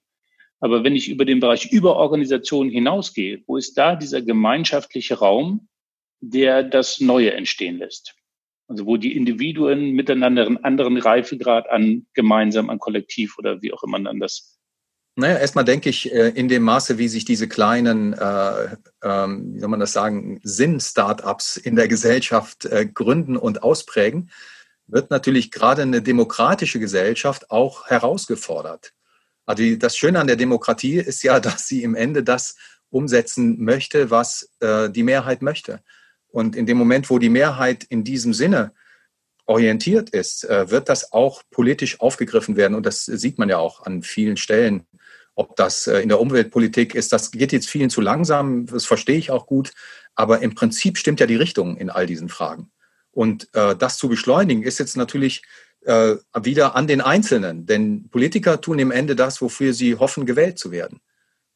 [0.61, 5.69] Aber wenn ich über den Bereich über Organisation hinausgehe, wo ist da dieser gemeinschaftliche Raum,
[6.21, 8.16] der das Neue entstehen lässt?
[8.69, 13.83] Also wo die Individuen miteinander einen anderen Reifegrad an gemeinsam, an Kollektiv oder wie auch
[13.85, 14.59] immer man das.
[15.19, 19.61] Naja, erstmal denke ich, äh, in dem Maße, wie sich diese kleinen, äh, ähm, wie
[19.61, 24.31] soll man das sagen, Sinn-Startups in der Gesellschaft äh, gründen und ausprägen,
[24.87, 28.93] wird natürlich gerade eine demokratische Gesellschaft auch herausgefordert.
[29.47, 32.57] Also das Schöne an der Demokratie ist ja, dass sie im Ende das
[32.91, 35.81] umsetzen möchte, was äh, die Mehrheit möchte.
[36.29, 38.73] Und in dem Moment, wo die Mehrheit in diesem Sinne
[39.47, 42.75] orientiert ist, äh, wird das auch politisch aufgegriffen werden.
[42.75, 44.87] Und das sieht man ja auch an vielen Stellen.
[45.35, 49.19] Ob das äh, in der Umweltpolitik ist, das geht jetzt vielen zu langsam, das verstehe
[49.19, 49.73] ich auch gut.
[50.15, 52.71] Aber im Prinzip stimmt ja die Richtung in all diesen Fragen.
[53.13, 55.43] Und äh, das zu beschleunigen, ist jetzt natürlich
[56.35, 57.65] wieder an den Einzelnen.
[57.65, 60.99] Denn Politiker tun im Ende das, wofür sie hoffen, gewählt zu werden.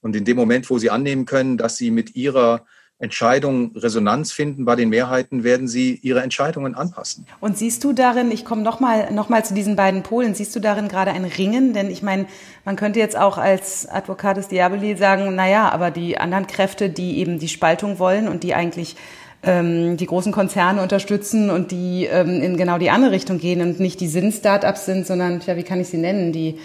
[0.02, 2.64] Und in dem Moment, wo sie annehmen können, dass sie mit ihrer
[3.00, 7.26] Entscheidungen Resonanz finden bei den Mehrheiten, werden sie ihre Entscheidungen anpassen.
[7.40, 10.60] Und siehst du darin, ich komme nochmal noch mal zu diesen beiden Polen, siehst du
[10.60, 11.72] darin gerade ein Ringen?
[11.72, 12.26] Denn ich meine,
[12.66, 17.38] man könnte jetzt auch als Advocatus Diaboli sagen, naja, aber die anderen Kräfte, die eben
[17.38, 18.96] die Spaltung wollen und die eigentlich
[19.42, 23.80] ähm, die großen Konzerne unterstützen und die ähm, in genau die andere Richtung gehen und
[23.80, 26.58] nicht die Sinn-Startups sind, sondern, ja, wie kann ich sie nennen, die,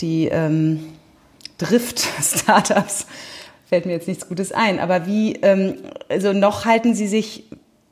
[0.00, 0.84] die ähm,
[1.58, 3.06] Drift-Startups
[3.72, 4.78] fällt mir jetzt nichts Gutes ein.
[4.78, 5.76] Aber wie, ähm,
[6.10, 7.44] also noch halten Sie sich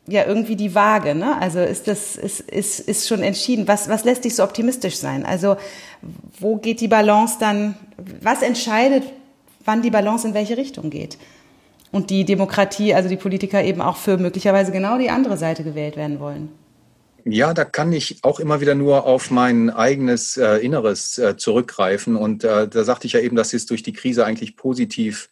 [0.06, 1.40] ja irgendwie die Waage, ne?
[1.40, 3.66] Also ist das, ist, ist, ist schon entschieden.
[3.66, 5.24] Was, was lässt dich so optimistisch sein?
[5.24, 5.56] Also
[6.38, 7.76] wo geht die Balance dann,
[8.20, 9.04] was entscheidet,
[9.64, 11.16] wann die Balance in welche Richtung geht?
[11.92, 15.96] und die Demokratie, also die Politiker eben auch für möglicherweise genau die andere Seite gewählt
[15.96, 16.50] werden wollen.
[17.24, 22.16] Ja, da kann ich auch immer wieder nur auf mein eigenes äh, Inneres äh, zurückgreifen.
[22.16, 25.28] Und äh, da sagte ich ja eben, das ist durch die Krise eigentlich positiv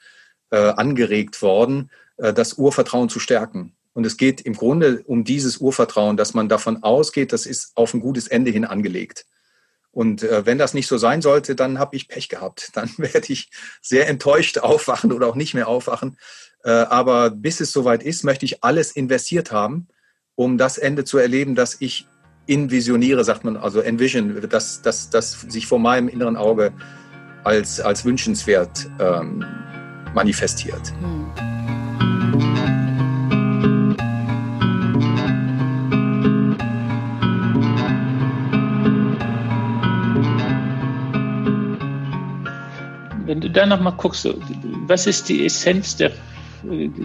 [0.51, 3.75] äh, angeregt worden, äh, das Urvertrauen zu stärken.
[3.95, 7.95] Und es geht im Grunde um dieses Urvertrauen, dass man davon ausgeht, das ist auf
[7.95, 9.27] ein gutes Ende hin angelegt.
[9.91, 12.71] Und äh, wenn das nicht so sein sollte, dann habe ich Pech gehabt.
[12.75, 13.51] Dann werde ich
[13.83, 16.19] sehr enttäuscht aufwachen oder auch nicht mehr aufwachen.
[16.63, 19.89] Äh, aber bis es soweit ist, möchte ich alles investiert haben,
[20.35, 22.07] um das Ende zu erleben, das ich
[22.47, 26.73] invisioniere, sagt man, also envision, das, das, das sich vor meinem inneren Auge
[27.45, 29.45] als, als wünschenswert ähm,
[30.19, 30.93] manifestiert.
[43.27, 44.27] Wenn du da nochmal guckst,
[44.89, 46.11] was ist die Essenz der,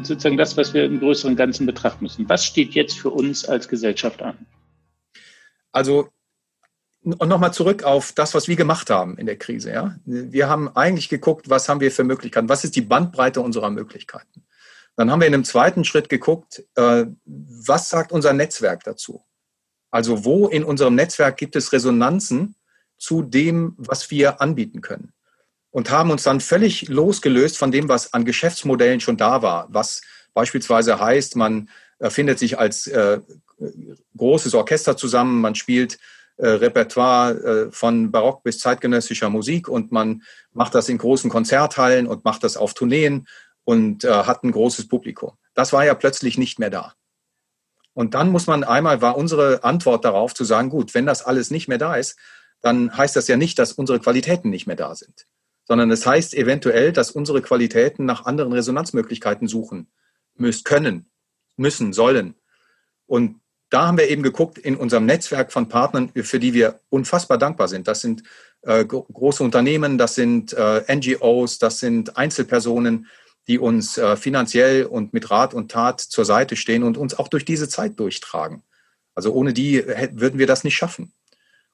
[0.01, 2.27] sozusagen das, was wir im größeren Ganzen betrachten müssen?
[2.27, 4.37] Was steht jetzt für uns als Gesellschaft an?
[5.71, 6.09] Also,
[7.03, 9.71] und nochmal zurück auf das, was wir gemacht haben in der Krise.
[9.71, 9.95] Ja?
[10.05, 12.49] Wir haben eigentlich geguckt, was haben wir für Möglichkeiten?
[12.49, 14.45] Was ist die Bandbreite unserer Möglichkeiten?
[14.95, 19.23] Dann haben wir in einem zweiten Schritt geguckt, äh, was sagt unser Netzwerk dazu?
[19.91, 22.55] Also wo in unserem Netzwerk gibt es Resonanzen
[22.97, 25.13] zu dem, was wir anbieten können?
[25.73, 30.01] und haben uns dann völlig losgelöst von dem, was an Geschäftsmodellen schon da war, was
[30.33, 31.67] beispielsweise heißt, man
[31.99, 33.19] äh, findet sich als äh,
[34.15, 35.97] großes Orchester zusammen, man spielt
[36.37, 42.07] äh, Repertoire äh, von Barock bis zeitgenössischer Musik und man macht das in großen Konzerthallen
[42.07, 43.27] und macht das auf Tourneen
[43.63, 45.33] und äh, hat ein großes Publikum.
[45.53, 46.93] Das war ja plötzlich nicht mehr da.
[47.93, 51.51] Und dann muss man einmal, war unsere Antwort darauf zu sagen, gut, wenn das alles
[51.51, 52.17] nicht mehr da ist,
[52.61, 55.27] dann heißt das ja nicht, dass unsere Qualitäten nicht mehr da sind
[55.65, 59.87] sondern es heißt eventuell, dass unsere Qualitäten nach anderen Resonanzmöglichkeiten suchen
[60.35, 61.09] müssen, können,
[61.55, 62.35] müssen, sollen.
[63.05, 63.39] Und
[63.73, 67.67] da haben wir eben geguckt in unserem Netzwerk von Partnern, für die wir unfassbar dankbar
[67.67, 67.87] sind.
[67.87, 68.23] Das sind
[68.61, 73.07] äh, große Unternehmen, das sind äh, NGOs, das sind Einzelpersonen,
[73.47, 77.27] die uns äh, finanziell und mit Rat und Tat zur Seite stehen und uns auch
[77.27, 78.63] durch diese Zeit durchtragen.
[79.15, 79.83] Also ohne die
[80.13, 81.13] würden wir das nicht schaffen.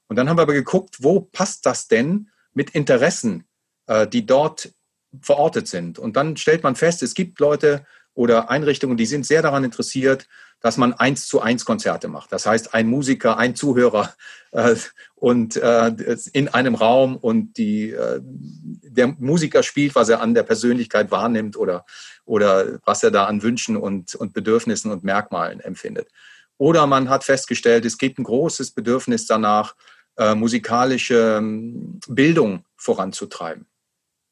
[0.08, 3.46] Und dann haben wir aber geguckt, wo passt das denn mit Interessen
[3.90, 4.72] äh, die dort
[5.20, 5.98] verortet sind.
[5.98, 10.28] Und dann stellt man fest, es gibt Leute oder Einrichtungen, die sind sehr daran interessiert,
[10.62, 12.32] dass man eins zu eins Konzerte macht.
[12.32, 14.14] Das heißt, ein Musiker, ein Zuhörer
[14.52, 14.76] äh,
[15.16, 20.44] und äh, in einem Raum und die, äh, der Musiker spielt, was er an der
[20.44, 21.86] Persönlichkeit wahrnimmt oder,
[22.26, 26.10] oder was er da an Wünschen und, und Bedürfnissen und Merkmalen empfindet.
[26.58, 29.76] Oder man hat festgestellt, es gibt ein großes Bedürfnis danach,
[30.18, 33.66] äh, musikalische ähm, Bildung voranzutreiben.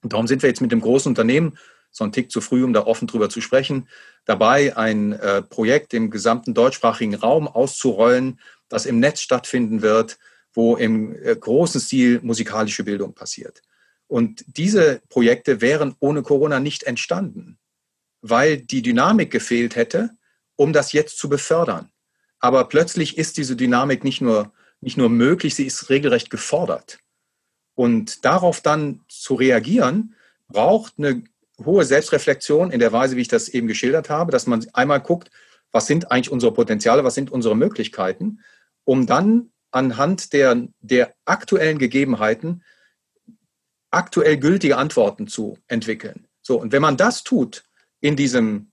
[0.04, 1.58] Und darum sind wir jetzt mit dem großen Unternehmen,
[1.90, 3.88] so ein Tick zu früh, um da offen drüber zu sprechen,
[4.28, 10.20] dabei, ein äh, Projekt im gesamten deutschsprachigen Raum auszurollen, das im Netz stattfinden wird,
[10.54, 13.62] wo im äh, großen Stil musikalische Bildung passiert.
[14.08, 17.58] Und diese Projekte wären ohne Corona nicht entstanden,
[18.22, 20.12] weil die Dynamik gefehlt hätte,
[20.56, 21.90] um das jetzt zu befördern.
[22.40, 27.00] Aber plötzlich ist diese Dynamik nicht nur, nicht nur möglich, sie ist regelrecht gefordert.
[27.76, 30.16] Und darauf dann zu reagieren,
[30.48, 31.24] braucht eine
[31.64, 35.32] hohe Selbstreflexion in der Weise, wie ich das eben geschildert habe, dass man einmal guckt,
[35.72, 38.40] was sind eigentlich unsere Potenziale, was sind unsere Möglichkeiten,
[38.84, 42.64] um dann anhand der, der aktuellen Gegebenheiten
[43.92, 46.28] aktuell gültige Antworten zu entwickeln.
[46.42, 47.64] So, und wenn man das tut
[48.00, 48.72] in diesem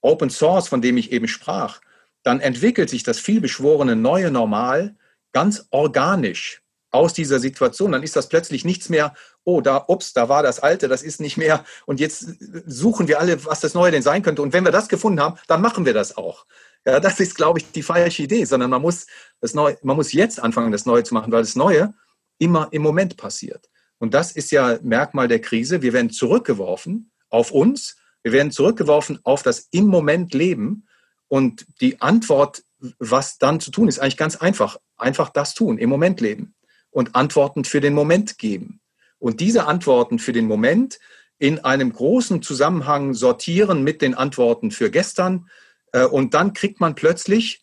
[0.00, 1.80] Open Source, von dem ich eben sprach,
[2.22, 4.96] dann entwickelt sich das vielbeschworene neue Normal
[5.32, 7.92] ganz organisch aus dieser Situation.
[7.92, 9.14] Dann ist das plötzlich nichts mehr,
[9.48, 11.64] oh, da, ups, da war das Alte, das ist nicht mehr.
[11.86, 12.28] Und jetzt
[12.66, 14.42] suchen wir alle, was das Neue denn sein könnte.
[14.42, 16.44] Und wenn wir das gefunden haben, dann machen wir das auch.
[16.84, 19.06] Ja, das ist, glaube ich, die falsche Idee, sondern man muss
[19.40, 21.94] das Neue, man muss jetzt anfangen, das Neue zu machen, weil das Neue
[22.36, 23.70] immer im Moment passiert.
[23.98, 25.80] Und das ist ja Merkmal der Krise.
[25.80, 27.96] Wir werden zurückgeworfen auf uns.
[28.22, 30.86] Wir werden zurückgeworfen auf das im Moment Leben.
[31.26, 32.62] Und die Antwort,
[32.98, 34.76] was dann zu tun ist, eigentlich ganz einfach.
[34.98, 36.54] Einfach das tun, im Moment leben
[36.90, 38.80] und Antworten für den Moment geben.
[39.18, 40.98] Und diese Antworten für den Moment
[41.38, 45.48] in einem großen Zusammenhang sortieren mit den Antworten für gestern.
[45.92, 47.62] Äh, und dann kriegt man plötzlich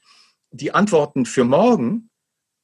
[0.51, 2.09] die Antworten für morgen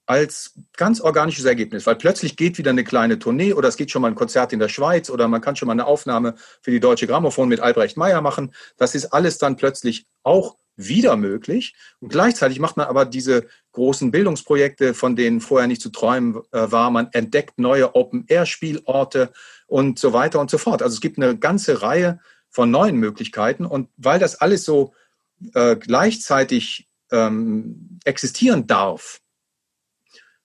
[0.05, 4.01] als ganz organisches Ergebnis, weil plötzlich geht wieder eine kleine Tournee oder es geht schon
[4.01, 6.79] mal ein Konzert in der Schweiz oder man kann schon mal eine Aufnahme für die
[6.79, 8.53] Deutsche Grammophon mit Albrecht Meyer machen.
[8.77, 11.75] Das ist alles dann plötzlich auch wieder möglich.
[11.99, 16.71] Und gleichzeitig macht man aber diese großen Bildungsprojekte, von denen vorher nicht zu träumen äh,
[16.71, 16.91] war.
[16.91, 19.31] Man entdeckt neue Open-Air-Spielorte
[19.67, 20.81] und so weiter und so fort.
[20.81, 22.19] Also es gibt eine ganze Reihe
[22.49, 23.65] von neuen Möglichkeiten.
[23.65, 24.93] Und weil das alles so
[25.53, 29.21] äh, gleichzeitig ähm, existieren darf,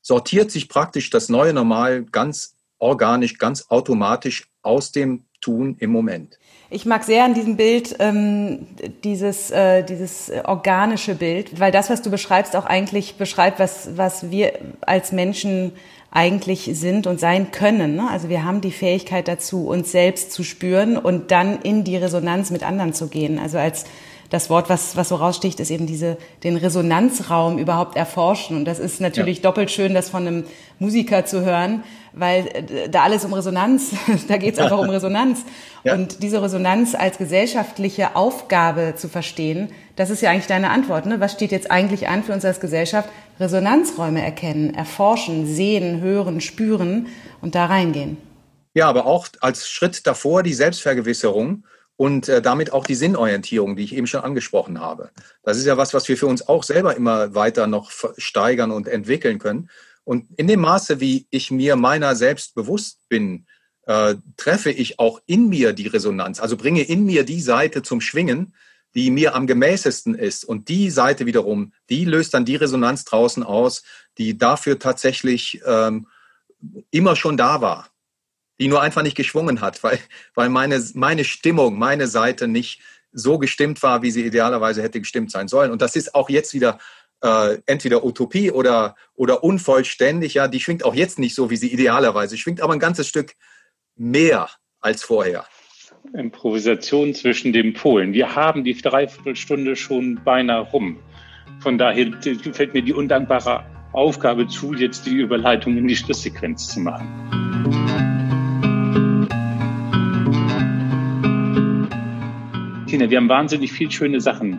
[0.01, 6.38] sortiert sich praktisch das neue Normal ganz organisch, ganz automatisch aus dem Tun im Moment.
[6.70, 8.66] Ich mag sehr an diesem Bild ähm,
[9.05, 14.32] dieses, äh, dieses organische Bild, weil das, was du beschreibst, auch eigentlich beschreibt, was, was
[14.32, 15.70] wir als Menschen
[16.11, 17.94] eigentlich sind und sein können.
[17.94, 18.11] Ne?
[18.11, 22.51] Also wir haben die Fähigkeit dazu, uns selbst zu spüren und dann in die Resonanz
[22.51, 23.38] mit anderen zu gehen.
[23.38, 23.84] Also als
[24.31, 28.57] das Wort, was, was so raussticht, ist eben diese, den Resonanzraum überhaupt erforschen.
[28.57, 29.43] Und das ist natürlich ja.
[29.45, 30.45] doppelt schön, das von einem
[30.79, 33.93] Musiker zu hören, weil äh, da alles um Resonanz,
[34.29, 35.41] da geht es einfach um Resonanz.
[35.85, 35.95] Ja.
[35.95, 41.07] Und diese Resonanz als gesellschaftliche Aufgabe zu verstehen, das ist ja eigentlich deine Antwort.
[41.07, 41.20] Ne?
[41.20, 43.09] Was steht jetzt eigentlich an für uns als Gesellschaft?
[43.39, 47.07] Resonanzräume erkennen, erforschen, sehen, hören, spüren
[47.41, 48.16] und da reingehen.
[48.74, 51.62] Ja, aber auch als Schritt davor die Selbstvergewisserung
[51.97, 55.11] und äh, damit auch die Sinnorientierung, die ich eben schon angesprochen habe.
[55.42, 58.86] Das ist ja was, was wir für uns auch selber immer weiter noch steigern und
[58.86, 59.70] entwickeln können.
[60.05, 63.47] Und in dem Maße, wie ich mir meiner selbst bewusst bin,
[63.86, 68.01] äh, treffe ich auch in mir die Resonanz, also bringe in mir die Seite zum
[68.01, 68.55] Schwingen,
[68.94, 70.44] die mir am gemäßesten ist.
[70.44, 73.82] Und die Seite wiederum, die löst dann die Resonanz draußen aus,
[74.18, 76.09] die dafür tatsächlich ähm,
[76.90, 77.90] immer schon da war
[78.59, 79.98] die nur einfach nicht geschwungen hat, weil,
[80.34, 82.80] weil meine, meine Stimmung, meine Seite nicht
[83.12, 85.70] so gestimmt war, wie sie idealerweise hätte gestimmt sein sollen.
[85.70, 86.78] Und das ist auch jetzt wieder
[87.22, 90.34] äh, entweder Utopie oder, oder unvollständig.
[90.34, 93.34] Ja, die schwingt auch jetzt nicht so, wie sie idealerweise schwingt, aber ein ganzes Stück
[93.96, 94.50] mehr
[94.80, 95.46] als vorher.
[96.12, 98.12] Improvisation zwischen den Polen.
[98.12, 100.98] Wir haben die Dreiviertelstunde schon beinahe rum.
[101.61, 102.12] Von daher
[102.52, 107.45] fällt mir die undankbare Aufgabe zu, jetzt die Überleitung in die Schlusssequenz zu machen.
[112.97, 114.59] Tina, wir haben wahnsinnig viel schöne Sachen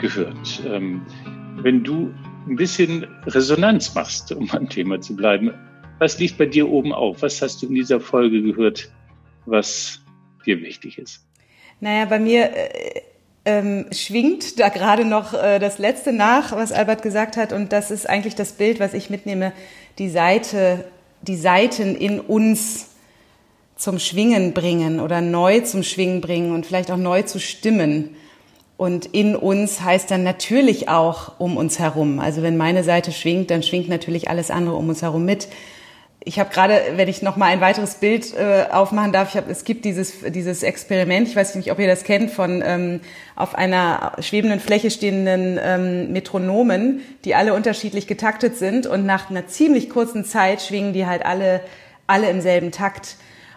[0.00, 0.62] gehört.
[0.66, 1.02] Ähm,
[1.56, 2.10] wenn du
[2.48, 5.52] ein bisschen Resonanz machst, um am Thema zu bleiben,
[5.98, 7.20] was liegt bei dir oben auf?
[7.20, 8.90] Was hast du in dieser Folge gehört,
[9.44, 10.00] was
[10.46, 11.26] dir wichtig ist?
[11.80, 13.02] Naja, bei mir äh,
[13.44, 17.52] ähm, schwingt da gerade noch äh, das Letzte nach, was Albert gesagt hat.
[17.52, 19.52] Und das ist eigentlich das Bild, was ich mitnehme,
[19.98, 20.86] die Seite,
[21.20, 22.95] die Seiten in uns
[23.76, 28.16] zum Schwingen bringen oder neu zum Schwingen bringen und vielleicht auch neu zu stimmen.
[28.78, 32.18] Und in uns heißt dann natürlich auch um uns herum.
[32.18, 35.48] Also wenn meine Seite schwingt, dann schwingt natürlich alles andere um uns herum mit.
[36.28, 39.48] Ich habe gerade, wenn ich noch mal ein weiteres Bild äh, aufmachen darf, ich hab,
[39.48, 41.28] es gibt dieses dieses Experiment.
[41.28, 43.00] Ich weiß nicht, ob ihr das kennt von ähm,
[43.36, 49.46] auf einer schwebenden Fläche stehenden ähm, Metronomen, die alle unterschiedlich getaktet sind und nach einer
[49.46, 51.60] ziemlich kurzen Zeit schwingen die halt alle
[52.08, 53.16] alle im selben Takt.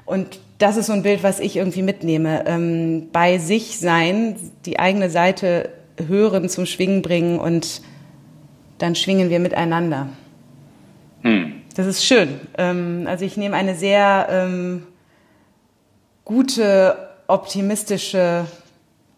[0.09, 2.43] Und das ist so ein Bild, was ich irgendwie mitnehme.
[2.47, 5.69] Ähm, bei sich sein, die eigene Seite
[6.07, 7.83] hören, zum Schwingen bringen und
[8.79, 10.09] dann schwingen wir miteinander.
[11.21, 11.61] Hm.
[11.75, 12.39] Das ist schön.
[12.57, 14.87] Ähm, also ich nehme eine sehr ähm,
[16.25, 18.47] gute, optimistische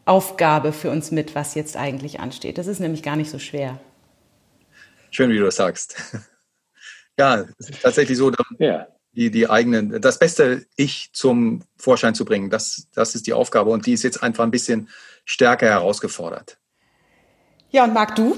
[0.04, 2.58] Aufgabe für uns mit, was jetzt eigentlich ansteht.
[2.58, 3.80] Das ist nämlich gar nicht so schwer.
[5.10, 5.96] Schön, wie du das sagst.
[7.18, 8.30] ja, es ist tatsächlich so,
[8.60, 12.49] ja die, die eigenen, das beste Ich zum Vorschein zu bringen.
[12.49, 14.89] Das, das ist die Aufgabe und die ist jetzt einfach ein bisschen
[15.26, 16.57] stärker herausgefordert.
[17.72, 18.38] Ja, und Marc, du?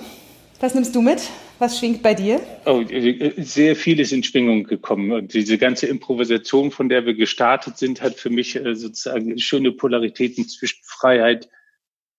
[0.60, 1.30] Was nimmst du mit?
[1.60, 2.42] Was schwingt bei dir?
[2.66, 2.84] Oh,
[3.38, 5.12] sehr vieles in Schwingung gekommen.
[5.12, 9.72] Und diese ganze Improvisation, von der wir gestartet sind, hat für mich äh, sozusagen schöne
[9.72, 11.50] Polaritäten zwischen Freiheit,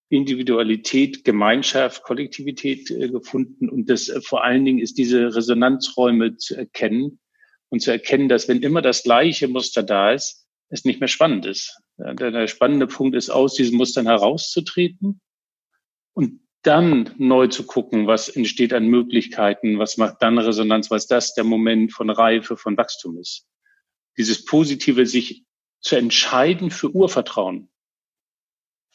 [0.08, 3.68] Individualität, Gemeinschaft, Kollektivität äh, gefunden.
[3.68, 7.18] Und das äh, vor allen Dingen ist diese Resonanzräume zu erkennen
[7.74, 11.44] und zu erkennen, dass wenn immer das gleiche Muster da ist, es nicht mehr spannend
[11.44, 11.76] ist.
[11.98, 15.20] Der spannende Punkt ist, aus diesen Mustern herauszutreten
[16.12, 21.34] und dann neu zu gucken, was entsteht an Möglichkeiten, was macht dann Resonanz, was das
[21.34, 23.48] der Moment von Reife, von Wachstum ist.
[24.18, 25.42] Dieses Positive, sich
[25.80, 27.70] zu entscheiden für Urvertrauen.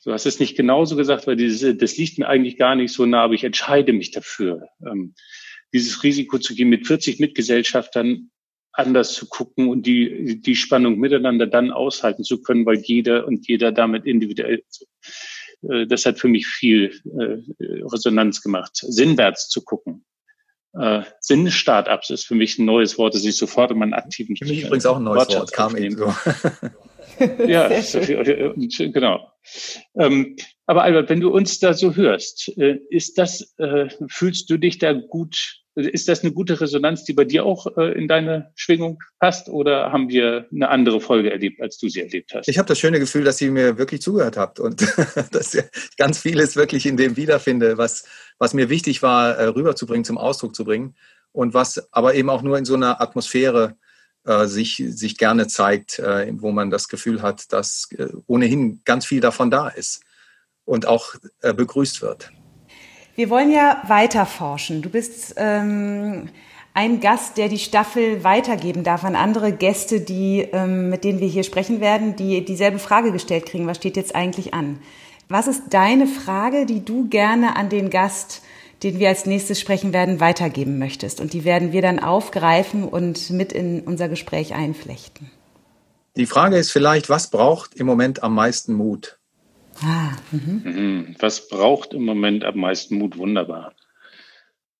[0.06, 3.06] Du hast es nicht genauso gesagt, weil dieses, das liegt mir eigentlich gar nicht so
[3.06, 4.70] nah, aber ich entscheide mich dafür.
[4.90, 5.16] Ähm,
[5.74, 8.32] dieses Risiko zu gehen mit 40 Mitgesellschaftern
[8.72, 13.47] anders zu gucken und die, die Spannung miteinander dann aushalten zu können, weil jeder und
[13.47, 14.63] jeder damit individuell,
[15.70, 17.41] äh, das hat für mich viel äh,
[17.91, 20.05] Resonanz gemacht, sinnwärts zu gucken.
[20.74, 24.45] Äh, Sinn-Startups ist für mich ein neues Wort, das ich sofort in meinen aktiven Für
[24.45, 26.13] mich übrigens auch ein neues Wort, kam eben so.
[27.47, 27.70] ja,
[28.91, 29.32] genau.
[29.97, 34.57] Ähm, aber Albert, wenn du uns da so hörst, äh, ist das, äh, fühlst du
[34.57, 38.52] dich da gut Ist das eine gute Resonanz, die bei dir auch äh, in deine
[38.56, 42.48] Schwingung passt oder haben wir eine andere Folge erlebt, als du sie erlebt hast?
[42.48, 44.82] Ich habe das schöne Gefühl, dass ihr mir wirklich zugehört habt und
[45.32, 45.64] dass ich
[45.98, 48.06] ganz vieles wirklich in dem wiederfinde, was,
[48.38, 50.96] was mir wichtig war, äh, rüberzubringen, zum Ausdruck zu bringen
[51.32, 53.78] und was aber eben auch nur in so einer Atmosphäre
[54.26, 57.90] äh, sich, sich gerne zeigt, wo man das Gefühl hat, dass
[58.28, 60.04] ohnehin ganz viel davon da ist
[60.66, 62.32] und auch begrüßt wird.
[63.20, 64.82] Wir wollen ja weiter forschen.
[64.82, 66.30] Du bist ähm,
[66.74, 71.28] ein Gast, der die Staffel weitergeben darf an andere Gäste, die, ähm, mit denen wir
[71.28, 73.67] hier sprechen werden, die dieselbe Frage gestellt kriegen.
[73.67, 74.80] Was steht jetzt eigentlich an?
[75.28, 78.41] Was ist deine Frage, die du gerne an den Gast,
[78.84, 81.20] den wir als nächstes sprechen werden, weitergeben möchtest?
[81.20, 85.30] Und die werden wir dann aufgreifen und mit in unser Gespräch einflechten.
[86.15, 89.18] Die Frage ist vielleicht, was braucht im Moment am meisten Mut?
[89.82, 90.62] Ah, mhm.
[90.64, 91.16] mhm.
[91.20, 93.18] Was braucht im Moment am meisten Mut?
[93.18, 93.76] Wunderbar.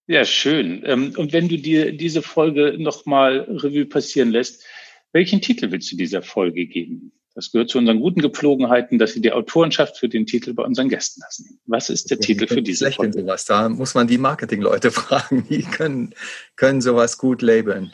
[0.08, 0.84] Ja, schön.
[0.86, 4.66] Ähm, und wenn du dir diese Folge nochmal Revue passieren lässt,
[5.12, 7.12] welchen Titel willst du dieser Folge geben?
[7.36, 10.90] Das gehört zu unseren guten Gepflogenheiten, dass sie die Autorenschaft für den Titel bei unseren
[10.90, 11.60] Gästen lassen.
[11.68, 13.22] Was ist der ja, Titel für diese Folge?
[13.22, 13.46] Sowas.
[13.46, 15.46] Da muss man die Marketingleute fragen.
[15.50, 16.14] Die können,
[16.56, 17.94] können sowas gut labeln.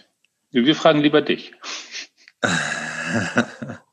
[0.52, 1.54] Wir fragen lieber dich.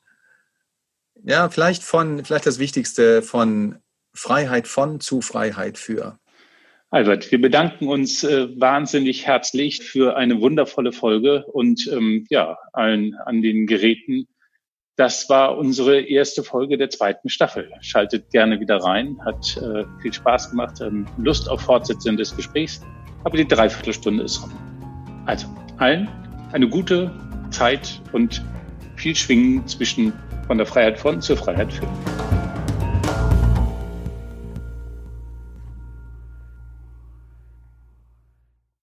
[1.25, 3.77] Ja, vielleicht von, vielleicht das Wichtigste von
[4.13, 6.19] Freiheit von zu Freiheit für.
[6.91, 13.15] Albert, wir bedanken uns äh, wahnsinnig herzlich für eine wundervolle Folge und ähm, ja, allen
[13.15, 14.27] an den Geräten.
[14.97, 17.71] Das war unsere erste Folge der zweiten Staffel.
[17.81, 22.83] Schaltet gerne wieder rein, hat äh, viel Spaß gemacht, ähm, Lust auf Fortsetzung des Gesprächs,
[23.25, 24.53] aber die Dreiviertelstunde ist rum.
[25.25, 25.47] Also,
[25.79, 26.09] allen
[26.53, 27.11] eine gute
[27.51, 28.45] Zeit und
[28.97, 30.13] viel Schwingen zwischen
[30.53, 31.89] von der Freiheit von zur Freiheit führen.